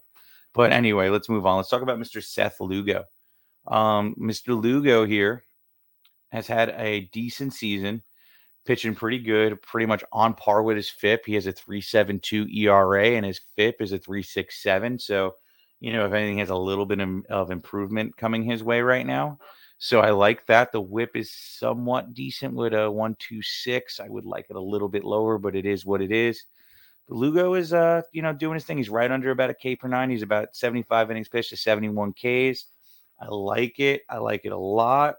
But 0.54 0.72
anyway, 0.72 1.10
let's 1.10 1.30
move 1.30 1.46
on. 1.46 1.58
Let's 1.58 1.70
talk 1.70 1.82
about 1.82 2.00
Mr. 2.00 2.24
Seth 2.24 2.60
Lugo. 2.60 3.06
Um, 3.68 4.15
Mr. 4.20 4.60
Lugo 4.60 5.06
here 5.06 5.44
has 6.32 6.48
had 6.48 6.70
a 6.77 7.01
decent 7.12 7.54
season, 7.54 8.01
pitching 8.66 8.96
pretty 8.96 9.20
good, 9.20 9.62
pretty 9.62 9.86
much 9.86 10.04
on 10.12 10.34
par 10.34 10.64
with 10.64 10.78
his 10.78 10.90
FIP. 10.90 11.26
He 11.26 11.36
has 11.36 11.48
a 11.48 11.54
3.72 11.54 12.54
ERA 12.58 13.10
and 13.12 13.26
his 13.26 13.42
FIP 13.56 13.82
is 13.82 13.92
a 13.92 14.00
3.67. 14.00 15.02
So, 15.02 15.36
you 15.80 15.94
know, 15.94 16.06
if 16.06 16.14
anything, 16.14 16.40
has 16.40 16.50
a 16.50 16.56
little 16.56 16.86
bit 16.86 17.00
of 17.30 17.52
improvement 17.52 18.18
coming 18.18 18.44
his 18.44 18.64
way 18.64 18.82
right 18.82 19.06
now. 19.06 19.40
So 19.78 20.00
I 20.00 20.12
like 20.12 20.46
that. 20.48 20.72
The 20.72 20.82
whip 20.82 21.12
is 21.16 21.32
somewhat 21.32 22.14
decent 22.14 22.54
with 22.54 22.74
a 22.74 22.90
126. 22.90 24.00
I 24.00 24.08
would 24.08 24.26
like 24.26 24.48
it 24.50 24.56
a 24.56 24.62
little 24.62 24.90
bit 24.90 25.04
lower, 25.04 25.38
but 25.38 25.56
it 25.56 25.66
is 25.66 25.86
what 25.86 26.02
it 26.02 26.12
is. 26.12 26.44
Lugo 27.08 27.54
is 27.54 27.72
uh, 27.74 28.02
you 28.14 28.22
know, 28.22 28.34
doing 28.34 28.56
his 28.56 28.64
thing. 28.64 28.78
He's 28.78 28.90
right 28.90 29.12
under 29.12 29.32
about 29.32 29.52
a 29.52 29.54
K 29.54 29.76
per 29.76 29.88
nine. 29.88 30.10
He's 30.10 30.24
about 30.24 30.56
75 30.56 31.12
innings 31.12 31.30
pitched 31.30 31.50
to 31.50 31.58
71 31.58 32.14
Ks. 32.14 32.66
I 33.22 33.28
like 33.30 33.80
it. 33.80 34.02
I 34.10 34.18
like 34.18 34.42
it 34.46 34.52
a 34.52 34.58
lot. 34.58 35.16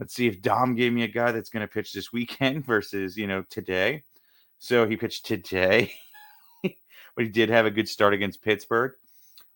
Let's 0.00 0.14
see 0.14 0.26
if 0.26 0.40
Dom 0.40 0.74
gave 0.74 0.94
me 0.94 1.02
a 1.02 1.08
guy 1.08 1.30
that's 1.30 1.50
going 1.50 1.60
to 1.60 1.72
pitch 1.72 1.92
this 1.92 2.10
weekend 2.10 2.64
versus, 2.66 3.18
you 3.18 3.26
know, 3.26 3.44
today. 3.50 4.02
So 4.58 4.88
he 4.88 4.96
pitched 4.96 5.26
today, 5.26 5.92
but 6.62 6.72
he 7.24 7.28
did 7.28 7.50
have 7.50 7.66
a 7.66 7.70
good 7.70 7.88
start 7.88 8.14
against 8.14 8.42
Pittsburgh. 8.42 8.92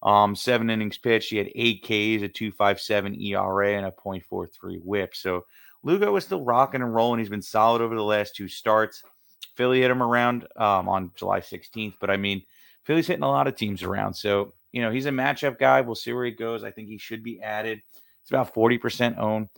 Um, 0.03 0.37
seven 0.37 0.69
innings 0.69 0.99
pitched. 0.99 1.31
He 1.31 1.39
had 1.39 1.51
eight 1.55 1.83
Ks, 1.83 2.23
a 2.23 2.29
2.57 2.29 3.23
ERA, 3.23 3.73
and 3.73 3.87
a 3.87 3.91
0.43 3.91 4.83
whip. 4.85 5.17
So 5.17 5.47
Lugo 5.83 6.13
was 6.13 6.27
still 6.27 6.43
rocking 6.43 6.83
and 6.83 6.95
rolling. 6.95 7.21
He's 7.21 7.31
been 7.31 7.43
solid 7.43 7.81
over 7.81 7.95
the 7.95 8.03
last 8.03 8.37
two 8.37 8.49
starts. 8.49 9.03
Philly 9.57 9.81
hit 9.81 9.91
him 9.91 10.03
around 10.03 10.47
um, 10.57 10.89
on 10.91 11.11
July 11.17 11.41
16th, 11.41 11.95
but 12.01 12.11
I 12.11 12.19
mean, 12.19 12.43
Philly's 12.83 13.07
hitting 13.07 13.23
a 13.23 13.29
lot 13.29 13.47
of 13.47 13.57
teams 13.57 13.83
around. 13.83 14.13
So, 14.13 14.53
you 14.73 14.83
know, 14.83 14.91
he's 14.91 15.07
a 15.07 15.11
matchup 15.11 15.59
guy. 15.59 15.81
We'll 15.81 15.95
see 15.95 16.13
where 16.13 16.27
he 16.27 16.33
goes. 16.33 16.65
I 16.65 16.71
think 16.71 16.89
he 16.89 16.99
should 16.99 17.23
be 17.23 17.41
added. 17.41 17.81
It's 18.21 18.31
about 18.31 18.55
40% 18.55 19.19
owned. 19.19 19.49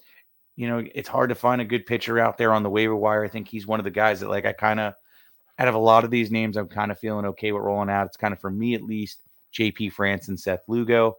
You 0.56 0.68
know, 0.68 0.84
it's 0.94 1.08
hard 1.08 1.28
to 1.28 1.34
find 1.34 1.60
a 1.60 1.66
good 1.66 1.86
pitcher 1.86 2.18
out 2.18 2.38
there 2.38 2.52
on 2.52 2.62
the 2.62 2.70
waiver 2.70 2.96
wire. 2.96 3.24
I 3.24 3.28
think 3.28 3.46
he's 3.46 3.66
one 3.66 3.78
of 3.78 3.84
the 3.84 3.90
guys 3.90 4.20
that, 4.20 4.30
like, 4.30 4.46
I 4.46 4.52
kind 4.52 4.80
of, 4.80 4.94
out 5.58 5.68
of 5.68 5.74
a 5.74 5.78
lot 5.78 6.04
of 6.04 6.10
these 6.10 6.30
names, 6.30 6.56
I'm 6.56 6.68
kind 6.68 6.90
of 6.90 6.98
feeling 6.98 7.26
okay 7.26 7.52
with 7.52 7.62
rolling 7.62 7.90
out. 7.90 8.06
It's 8.06 8.16
kind 8.16 8.32
of, 8.32 8.40
for 8.40 8.50
me 8.50 8.74
at 8.74 8.82
least, 8.82 9.20
JP 9.56 9.92
France 9.92 10.28
and 10.28 10.38
Seth 10.38 10.62
Lugo, 10.68 11.16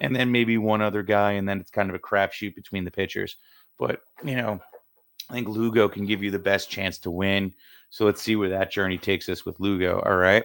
and 0.00 0.14
then 0.14 0.30
maybe 0.30 0.58
one 0.58 0.82
other 0.82 1.02
guy, 1.02 1.32
and 1.32 1.48
then 1.48 1.60
it's 1.60 1.70
kind 1.70 1.88
of 1.88 1.94
a 1.94 1.98
crapshoot 1.98 2.54
between 2.54 2.84
the 2.84 2.90
pitchers. 2.90 3.36
But 3.78 4.00
you 4.24 4.36
know, 4.36 4.60
I 5.30 5.32
think 5.32 5.48
Lugo 5.48 5.88
can 5.88 6.06
give 6.06 6.22
you 6.22 6.30
the 6.30 6.38
best 6.38 6.70
chance 6.70 6.98
to 6.98 7.10
win. 7.10 7.54
So 7.90 8.04
let's 8.04 8.22
see 8.22 8.36
where 8.36 8.50
that 8.50 8.70
journey 8.70 8.98
takes 8.98 9.28
us 9.28 9.44
with 9.44 9.60
Lugo. 9.60 10.00
All 10.00 10.16
right. 10.16 10.44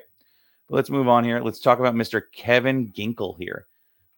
let's 0.70 0.90
move 0.90 1.08
on 1.08 1.24
here. 1.24 1.40
Let's 1.42 1.60
talk 1.60 1.80
about 1.80 1.96
Mr. 1.96 2.22
Kevin 2.34 2.92
Ginkel 2.94 3.38
here. 3.38 3.68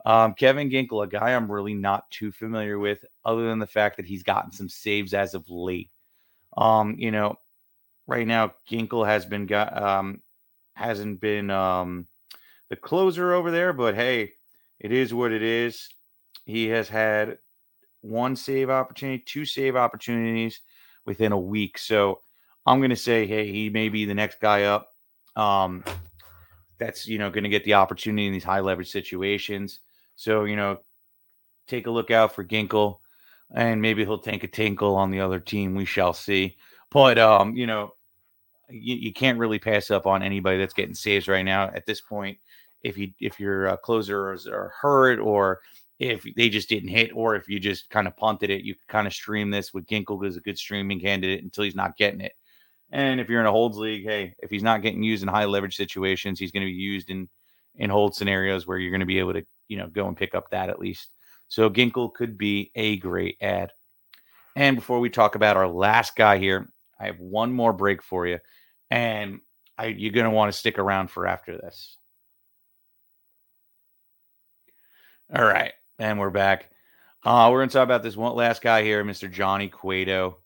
Um, 0.05 0.35
Kevin 0.35 0.69
Ginkel, 0.69 1.03
a 1.03 1.07
guy 1.07 1.31
I'm 1.33 1.51
really 1.51 1.73
not 1.73 2.09
too 2.11 2.31
familiar 2.31 2.77
with, 2.77 3.03
other 3.25 3.47
than 3.47 3.59
the 3.59 3.67
fact 3.67 3.97
that 3.97 4.05
he's 4.05 4.23
gotten 4.23 4.51
some 4.51 4.69
saves 4.69 5.13
as 5.13 5.33
of 5.33 5.49
late. 5.49 5.89
Um, 6.55 6.95
you 6.97 7.11
know, 7.11 7.37
right 8.07 8.27
now 8.27 8.53
Ginkel 8.69 9.05
has 9.05 9.25
been 9.25 9.45
got 9.45 9.75
um 9.81 10.21
hasn't 10.75 11.19
been 11.19 11.49
um 11.49 12.05
the 12.69 12.75
closer 12.75 13.33
over 13.33 13.51
there, 13.51 13.73
but 13.73 13.95
hey, 13.95 14.33
it 14.79 14.91
is 14.91 15.13
what 15.13 15.31
it 15.31 15.41
is. 15.41 15.89
He 16.45 16.67
has 16.67 16.87
had 16.87 17.39
one 18.01 18.35
save 18.35 18.69
opportunity, 18.69 19.23
two 19.25 19.45
save 19.45 19.75
opportunities 19.75 20.61
within 21.05 21.31
a 21.31 21.39
week. 21.39 21.77
So 21.77 22.21
I'm 22.65 22.79
going 22.79 22.89
to 22.91 22.95
say, 22.95 23.25
hey, 23.25 23.51
he 23.51 23.69
may 23.69 23.89
be 23.89 24.05
the 24.05 24.13
next 24.13 24.39
guy 24.39 24.63
up. 24.63 24.89
Um, 25.35 25.83
that's 26.77 27.07
you 27.07 27.17
know 27.17 27.29
going 27.29 27.43
to 27.43 27.49
get 27.49 27.63
the 27.63 27.73
opportunity 27.75 28.27
in 28.27 28.33
these 28.33 28.43
high 28.43 28.59
leverage 28.59 28.91
situations. 28.91 29.79
So 30.15 30.45
you 30.45 30.55
know, 30.55 30.79
take 31.67 31.87
a 31.87 31.91
look 31.91 32.11
out 32.11 32.33
for 32.33 32.43
Ginkel, 32.43 32.99
and 33.53 33.81
maybe 33.81 34.03
he'll 34.03 34.19
take 34.19 34.43
a 34.43 34.47
tinkle 34.47 34.95
on 34.95 35.11
the 35.11 35.21
other 35.21 35.39
team. 35.39 35.75
We 35.75 35.85
shall 35.85 36.13
see. 36.13 36.57
But 36.91 37.17
um, 37.17 37.55
you 37.55 37.67
know, 37.67 37.93
you, 38.69 38.95
you 38.95 39.13
can't 39.13 39.39
really 39.39 39.59
pass 39.59 39.91
up 39.91 40.07
on 40.07 40.23
anybody 40.23 40.57
that's 40.57 40.73
getting 40.73 40.95
saves 40.95 41.27
right 41.27 41.45
now 41.45 41.65
at 41.73 41.85
this 41.85 42.01
point 42.01 42.37
if 42.85 42.99
you 42.99 43.11
if 43.19 43.39
your 43.39 43.69
uh, 43.69 43.77
closers 43.77 44.47
are 44.47 44.71
hurt 44.79 45.19
or 45.19 45.59
if 45.99 46.23
they 46.35 46.49
just 46.49 46.69
didn't 46.69 46.89
hit 46.89 47.11
or 47.15 47.35
if 47.35 47.49
you 47.49 47.59
just 47.59 47.89
kind 47.89 48.05
of 48.05 48.15
punted 48.15 48.49
it, 48.49 48.63
you 48.63 48.75
kind 48.87 49.07
of 49.07 49.13
stream 49.13 49.49
this 49.49 49.73
with 49.73 49.87
Ginkel 49.87 50.25
as 50.27 50.37
a 50.37 50.41
good 50.41 50.57
streaming 50.57 50.99
candidate 50.99 51.43
until 51.43 51.63
he's 51.63 51.75
not 51.75 51.97
getting 51.97 52.21
it. 52.21 52.33
And 52.91 53.19
if 53.19 53.27
you're 53.29 53.39
in 53.39 53.47
a 53.47 53.51
holds 53.51 53.77
league, 53.77 54.03
hey, 54.03 54.35
if 54.39 54.51
he's 54.51 54.61
not 54.61 54.83
getting 54.83 55.01
used 55.01 55.23
in 55.23 55.29
high 55.29 55.45
leverage 55.45 55.75
situations, 55.75 56.37
he's 56.37 56.51
going 56.51 56.65
to 56.65 56.71
be 56.71 56.77
used 56.77 57.09
in 57.09 57.27
in 57.77 57.89
hold 57.89 58.15
scenarios 58.15 58.67
where 58.67 58.77
you're 58.77 58.91
going 58.91 58.99
to 58.99 59.05
be 59.05 59.19
able 59.19 59.33
to, 59.33 59.45
you 59.67 59.77
know, 59.77 59.87
go 59.87 60.07
and 60.07 60.17
pick 60.17 60.35
up 60.35 60.51
that 60.51 60.69
at 60.69 60.79
least. 60.79 61.09
So 61.47 61.69
Ginkel 61.69 62.13
could 62.13 62.37
be 62.37 62.71
a 62.75 62.97
great 62.97 63.37
ad. 63.41 63.71
And 64.55 64.75
before 64.75 64.99
we 64.99 65.09
talk 65.09 65.35
about 65.35 65.57
our 65.57 65.67
last 65.67 66.15
guy 66.15 66.37
here, 66.37 66.69
I 66.99 67.07
have 67.07 67.19
one 67.19 67.51
more 67.51 67.73
break 67.73 68.01
for 68.01 68.25
you, 68.25 68.39
and 68.89 69.41
I, 69.77 69.87
you're 69.87 70.13
going 70.13 70.25
to 70.25 70.29
want 70.29 70.51
to 70.51 70.57
stick 70.57 70.79
around 70.79 71.09
for 71.11 71.27
after 71.27 71.57
this. 71.57 71.97
All 75.35 75.43
right, 75.43 75.73
and 75.99 76.19
we're 76.19 76.29
back. 76.29 76.69
Uh, 77.23 77.49
we're 77.51 77.59
going 77.59 77.69
to 77.69 77.73
talk 77.73 77.83
about 77.83 78.03
this 78.03 78.15
one 78.15 78.35
last 78.35 78.61
guy 78.61 78.83
here, 78.83 79.03
Mr. 79.03 79.29
Johnny 79.29 79.67
Cueto. 79.67 80.37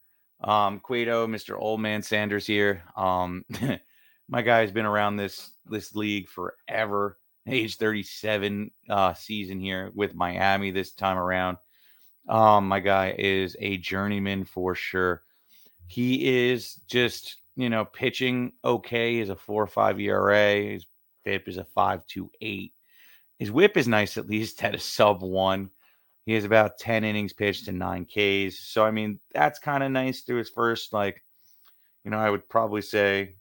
Um, 0.42 0.80
Cueto, 0.80 1.28
Mr. 1.28 1.56
Old 1.60 1.82
Man 1.82 2.02
Sanders 2.02 2.48
here. 2.48 2.84
Um, 2.96 3.44
my 4.30 4.42
guy's 4.42 4.72
been 4.72 4.86
around 4.86 5.18
this 5.18 5.52
this 5.66 5.96
league 5.96 6.30
forever. 6.30 7.18
Age 7.47 7.78
37 7.78 8.71
uh, 8.89 9.13
season 9.13 9.60
here 9.60 9.91
with 9.95 10.15
Miami 10.15 10.71
this 10.71 10.91
time 10.91 11.17
around. 11.17 11.58
Um, 12.28 12.67
my 12.67 12.80
guy 12.80 13.15
is 13.17 13.56
a 13.60 13.78
journeyman 13.78 14.45
for 14.45 14.75
sure. 14.75 15.23
He 15.88 16.49
is 16.49 16.75
just, 16.88 17.38
you 17.56 17.69
know, 17.69 17.86
pitching 17.86 18.54
okay. 18.63 19.17
He's 19.17 19.30
a 19.30 19.36
four 19.36 19.63
or 19.63 19.67
five 19.67 19.99
ERA. 19.99 20.56
His 20.56 20.86
FIP 21.23 21.47
is 21.47 21.58
a 21.58 21.63
five 21.63 22.06
two 22.06 22.30
eight. 22.41 22.73
His 23.39 23.52
whip 23.52 23.78
is 23.78 23.88
nice, 23.88 24.17
at 24.17 24.28
least 24.28 24.63
at 24.63 24.75
a 24.75 24.80
sub 24.80 25.23
one. 25.23 25.71
He 26.25 26.34
has 26.34 26.43
about 26.43 26.78
10 26.78 27.04
innings 27.06 27.34
pitched 27.34 27.67
and 27.69 27.80
nine 27.80 28.06
Ks. 28.06 28.60
So, 28.60 28.86
I 28.86 28.91
mean, 28.91 29.19
that's 29.34 29.58
kind 29.58 29.84
of 29.84 29.91
nice 29.91 30.21
through 30.21 30.38
his 30.38 30.49
first, 30.49 30.93
like, 30.93 31.23
you 32.04 32.12
know, 32.12 32.19
I 32.19 32.30
would 32.30 32.47
probably 32.47 32.84
say, 32.84 33.36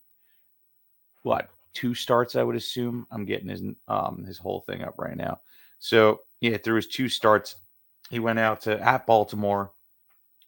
what, 1.22 1.50
two 1.78 1.94
starts, 1.94 2.34
I 2.36 2.42
would 2.42 2.56
assume. 2.56 3.06
I'm 3.10 3.24
getting 3.24 3.48
his 3.48 3.62
um 3.86 4.24
his 4.26 4.38
whole 4.38 4.60
thing 4.60 4.82
up 4.82 4.94
right 4.98 5.16
now. 5.16 5.40
So, 5.78 6.20
yeah, 6.40 6.56
through 6.56 6.76
his 6.76 6.88
two 6.88 7.08
starts, 7.08 7.56
he 8.10 8.18
went 8.18 8.38
out 8.38 8.62
to 8.62 8.80
at 8.80 9.06
Baltimore, 9.06 9.70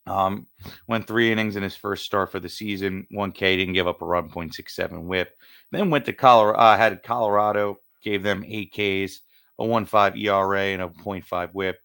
um, 0.07 0.47
went 0.89 1.07
three 1.07 1.31
innings 1.31 1.57
in 1.57 1.63
his 1.63 1.77
first 1.77 2.05
start 2.05 2.33
for 2.33 2.41
the 2.41 2.49
season, 2.49 3.07
1K, 3.13 3.57
didn't 3.57 3.75
give 3.75 3.87
up 3.87 4.03
a 4.03 4.07
run, 4.07 4.29
0.67 4.29 5.03
whip. 5.03 5.37
Then 5.71 5.89
went 5.89 6.05
to 6.07 6.13
Colorado, 6.13 6.59
uh, 6.59 6.77
had 6.77 7.03
Colorado, 7.05 7.79
gave 8.03 8.25
them 8.25 8.45
eight 8.45 8.73
Ks 8.73 9.21
a 9.61 9.63
1.5 9.63 10.19
ERA 10.19 10.61
and 10.61 10.83
a 10.83 10.89
0.5 10.89 11.53
WHIP. 11.53 11.79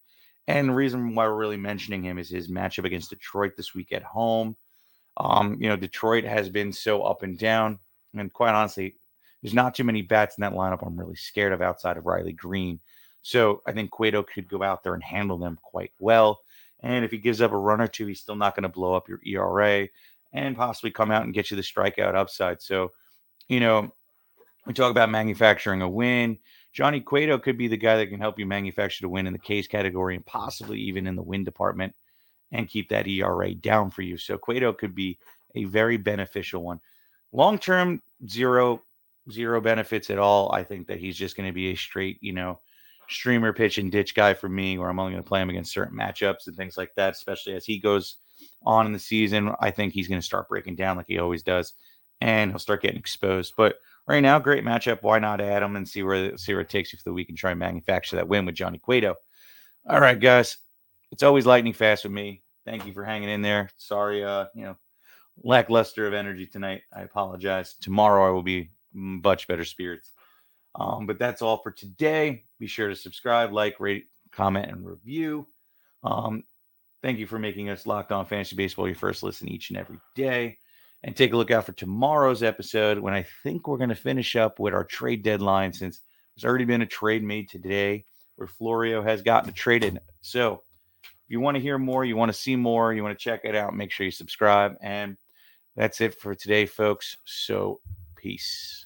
And 0.48 0.68
the 0.68 0.74
reason 0.74 1.14
why 1.14 1.26
we're 1.26 1.34
really 1.34 1.56
mentioning 1.56 2.02
him 2.02 2.18
is 2.18 2.30
his 2.30 2.48
matchup 2.48 2.84
against 2.84 3.10
Detroit 3.10 3.52
this 3.56 3.74
week 3.74 3.92
at 3.92 4.02
home. 4.02 4.56
Um, 5.18 5.58
you 5.60 5.68
know, 5.68 5.76
Detroit 5.76 6.24
has 6.24 6.48
been 6.48 6.72
so 6.72 7.02
up 7.02 7.22
and 7.22 7.38
down, 7.38 7.78
and 8.14 8.32
quite 8.32 8.54
honestly, 8.54 8.96
there's 9.42 9.54
not 9.54 9.74
too 9.74 9.84
many 9.84 10.02
bats 10.02 10.36
in 10.38 10.42
that 10.42 10.54
lineup. 10.54 10.86
I'm 10.86 10.98
really 10.98 11.16
scared 11.16 11.52
of 11.52 11.62
outside 11.62 11.96
of 11.96 12.06
Riley 12.06 12.32
Greene. 12.32 12.80
So 13.22 13.62
I 13.66 13.72
think 13.72 13.90
Cueto 13.90 14.22
could 14.22 14.48
go 14.48 14.62
out 14.62 14.82
there 14.82 14.94
and 14.94 15.02
handle 15.02 15.38
them 15.38 15.58
quite 15.62 15.92
well. 15.98 16.40
And 16.80 17.04
if 17.04 17.10
he 17.10 17.18
gives 17.18 17.40
up 17.40 17.52
a 17.52 17.56
run 17.56 17.80
or 17.80 17.88
two, 17.88 18.06
he's 18.06 18.20
still 18.20 18.36
not 18.36 18.54
going 18.54 18.62
to 18.62 18.68
blow 18.68 18.94
up 18.94 19.08
your 19.08 19.20
ERA 19.26 19.88
and 20.32 20.56
possibly 20.56 20.90
come 20.90 21.10
out 21.10 21.24
and 21.24 21.34
get 21.34 21.50
you 21.50 21.56
the 21.56 21.62
strikeout 21.62 22.14
upside. 22.14 22.60
So, 22.62 22.92
you 23.48 23.60
know, 23.60 23.92
we 24.66 24.74
talk 24.74 24.90
about 24.90 25.10
manufacturing 25.10 25.82
a 25.82 25.88
win. 25.88 26.38
Johnny 26.72 27.00
Cueto 27.00 27.38
could 27.38 27.56
be 27.56 27.68
the 27.68 27.76
guy 27.76 27.96
that 27.96 28.08
can 28.08 28.20
help 28.20 28.38
you 28.38 28.46
manufacture 28.46 29.02
the 29.02 29.08
win 29.08 29.26
in 29.26 29.32
the 29.32 29.38
case 29.38 29.66
category 29.66 30.14
and 30.14 30.26
possibly 30.26 30.78
even 30.78 31.06
in 31.06 31.16
the 31.16 31.22
win 31.22 31.42
department 31.42 31.94
and 32.52 32.68
keep 32.68 32.88
that 32.90 33.06
ERA 33.06 33.54
down 33.54 33.90
for 33.90 34.02
you. 34.02 34.18
So 34.18 34.38
Cueto 34.38 34.72
could 34.72 34.94
be 34.94 35.18
a 35.54 35.64
very 35.64 35.96
beneficial 35.96 36.62
one. 36.62 36.80
Long 37.32 37.58
term, 37.58 38.02
zero 38.28 38.82
zero 39.30 39.60
benefits 39.60 40.10
at 40.10 40.18
all. 40.18 40.52
I 40.52 40.62
think 40.64 40.86
that 40.88 40.98
he's 40.98 41.16
just 41.16 41.36
going 41.36 41.48
to 41.48 41.54
be 41.54 41.72
a 41.72 41.76
straight, 41.76 42.18
you 42.20 42.32
know, 42.32 42.60
streamer 43.08 43.52
pitch 43.52 43.78
and 43.78 43.90
ditch 43.90 44.14
guy 44.14 44.34
for 44.34 44.48
me, 44.48 44.78
where 44.78 44.88
I'm 44.88 44.98
only 44.98 45.12
going 45.12 45.22
to 45.22 45.28
play 45.28 45.40
him 45.40 45.50
against 45.50 45.72
certain 45.72 45.96
matchups 45.96 46.46
and 46.46 46.56
things 46.56 46.76
like 46.76 46.94
that, 46.96 47.14
especially 47.14 47.54
as 47.54 47.64
he 47.64 47.78
goes 47.78 48.16
on 48.64 48.86
in 48.86 48.92
the 48.92 48.98
season, 48.98 49.52
I 49.60 49.70
think 49.70 49.92
he's 49.92 50.08
going 50.08 50.20
to 50.20 50.26
start 50.26 50.48
breaking 50.48 50.76
down 50.76 50.96
like 50.96 51.06
he 51.08 51.18
always 51.18 51.42
does, 51.42 51.74
and 52.20 52.50
he'll 52.50 52.58
start 52.58 52.82
getting 52.82 52.98
exposed. 52.98 53.54
But 53.56 53.76
right 54.06 54.20
now, 54.20 54.38
great 54.38 54.64
matchup. 54.64 55.02
Why 55.02 55.18
not 55.18 55.40
add 55.40 55.62
him 55.62 55.76
and 55.76 55.88
see 55.88 56.02
where 56.02 56.36
see 56.36 56.52
where 56.52 56.62
it 56.62 56.68
takes 56.68 56.92
you 56.92 56.98
for 56.98 57.04
the 57.04 57.12
week 57.12 57.28
and 57.28 57.38
try 57.38 57.52
and 57.52 57.60
manufacture 57.60 58.16
that 58.16 58.28
win 58.28 58.44
with 58.44 58.54
Johnny 58.54 58.78
Cueto? 58.78 59.14
All 59.88 60.00
right, 60.00 60.18
guys, 60.18 60.58
it's 61.12 61.22
always 61.22 61.46
lightning 61.46 61.72
fast 61.72 62.04
with 62.04 62.12
me. 62.12 62.42
Thank 62.64 62.86
you 62.86 62.92
for 62.92 63.04
hanging 63.04 63.28
in 63.28 63.42
there. 63.42 63.70
Sorry, 63.76 64.24
uh, 64.24 64.46
you 64.54 64.64
know, 64.64 64.76
lackluster 65.42 66.06
of 66.06 66.14
energy 66.14 66.46
tonight. 66.46 66.82
I 66.92 67.02
apologize. 67.02 67.74
Tomorrow 67.80 68.26
I 68.26 68.30
will 68.30 68.42
be 68.42 68.70
much 68.96 69.46
better 69.46 69.64
spirits. 69.64 70.10
Um, 70.74 71.06
but 71.06 71.18
that's 71.18 71.42
all 71.42 71.58
for 71.58 71.70
today. 71.70 72.42
Be 72.58 72.66
sure 72.66 72.88
to 72.88 72.96
subscribe, 72.96 73.52
like, 73.52 73.78
rate, 73.78 74.06
comment, 74.32 74.70
and 74.70 74.84
review. 74.84 75.46
Um, 76.02 76.42
thank 77.02 77.18
you 77.18 77.26
for 77.26 77.38
making 77.38 77.70
us 77.70 77.86
Locked 77.86 78.12
On 78.12 78.26
Fantasy 78.26 78.56
Baseball 78.56 78.86
your 78.86 78.96
first 78.96 79.22
listen 79.22 79.48
each 79.48 79.70
and 79.70 79.78
every 79.78 79.98
day. 80.14 80.58
And 81.02 81.14
take 81.14 81.32
a 81.32 81.36
look 81.36 81.50
out 81.50 81.66
for 81.66 81.72
tomorrow's 81.72 82.42
episode 82.42 82.98
when 82.98 83.14
I 83.14 83.24
think 83.42 83.68
we're 83.68 83.76
going 83.76 83.90
to 83.90 83.94
finish 83.94 84.34
up 84.34 84.58
with 84.58 84.74
our 84.74 84.82
trade 84.82 85.22
deadline 85.22 85.72
since 85.72 86.00
there's 86.34 86.48
already 86.48 86.64
been 86.64 86.82
a 86.82 86.86
trade 86.86 87.22
made 87.22 87.48
today 87.48 88.04
where 88.36 88.48
Florio 88.48 89.02
has 89.02 89.22
gotten 89.22 89.50
a 89.50 89.52
trade 89.52 89.84
in. 89.84 90.00
So 90.20 90.62
if 91.02 91.10
you 91.28 91.38
want 91.38 91.56
to 91.56 91.60
hear 91.60 91.78
more, 91.78 92.04
you 92.04 92.16
want 92.16 92.32
to 92.32 92.38
see 92.38 92.56
more, 92.56 92.92
you 92.92 93.02
want 93.02 93.16
to 93.16 93.22
check 93.22 93.42
it 93.44 93.54
out, 93.54 93.76
make 93.76 93.92
sure 93.92 94.04
you 94.04 94.10
subscribe. 94.10 94.76
And 94.80 95.16
that's 95.76 96.00
it 96.00 96.18
for 96.18 96.34
today, 96.34 96.66
folks. 96.66 97.18
So 97.24 97.80
peace. 98.16 98.85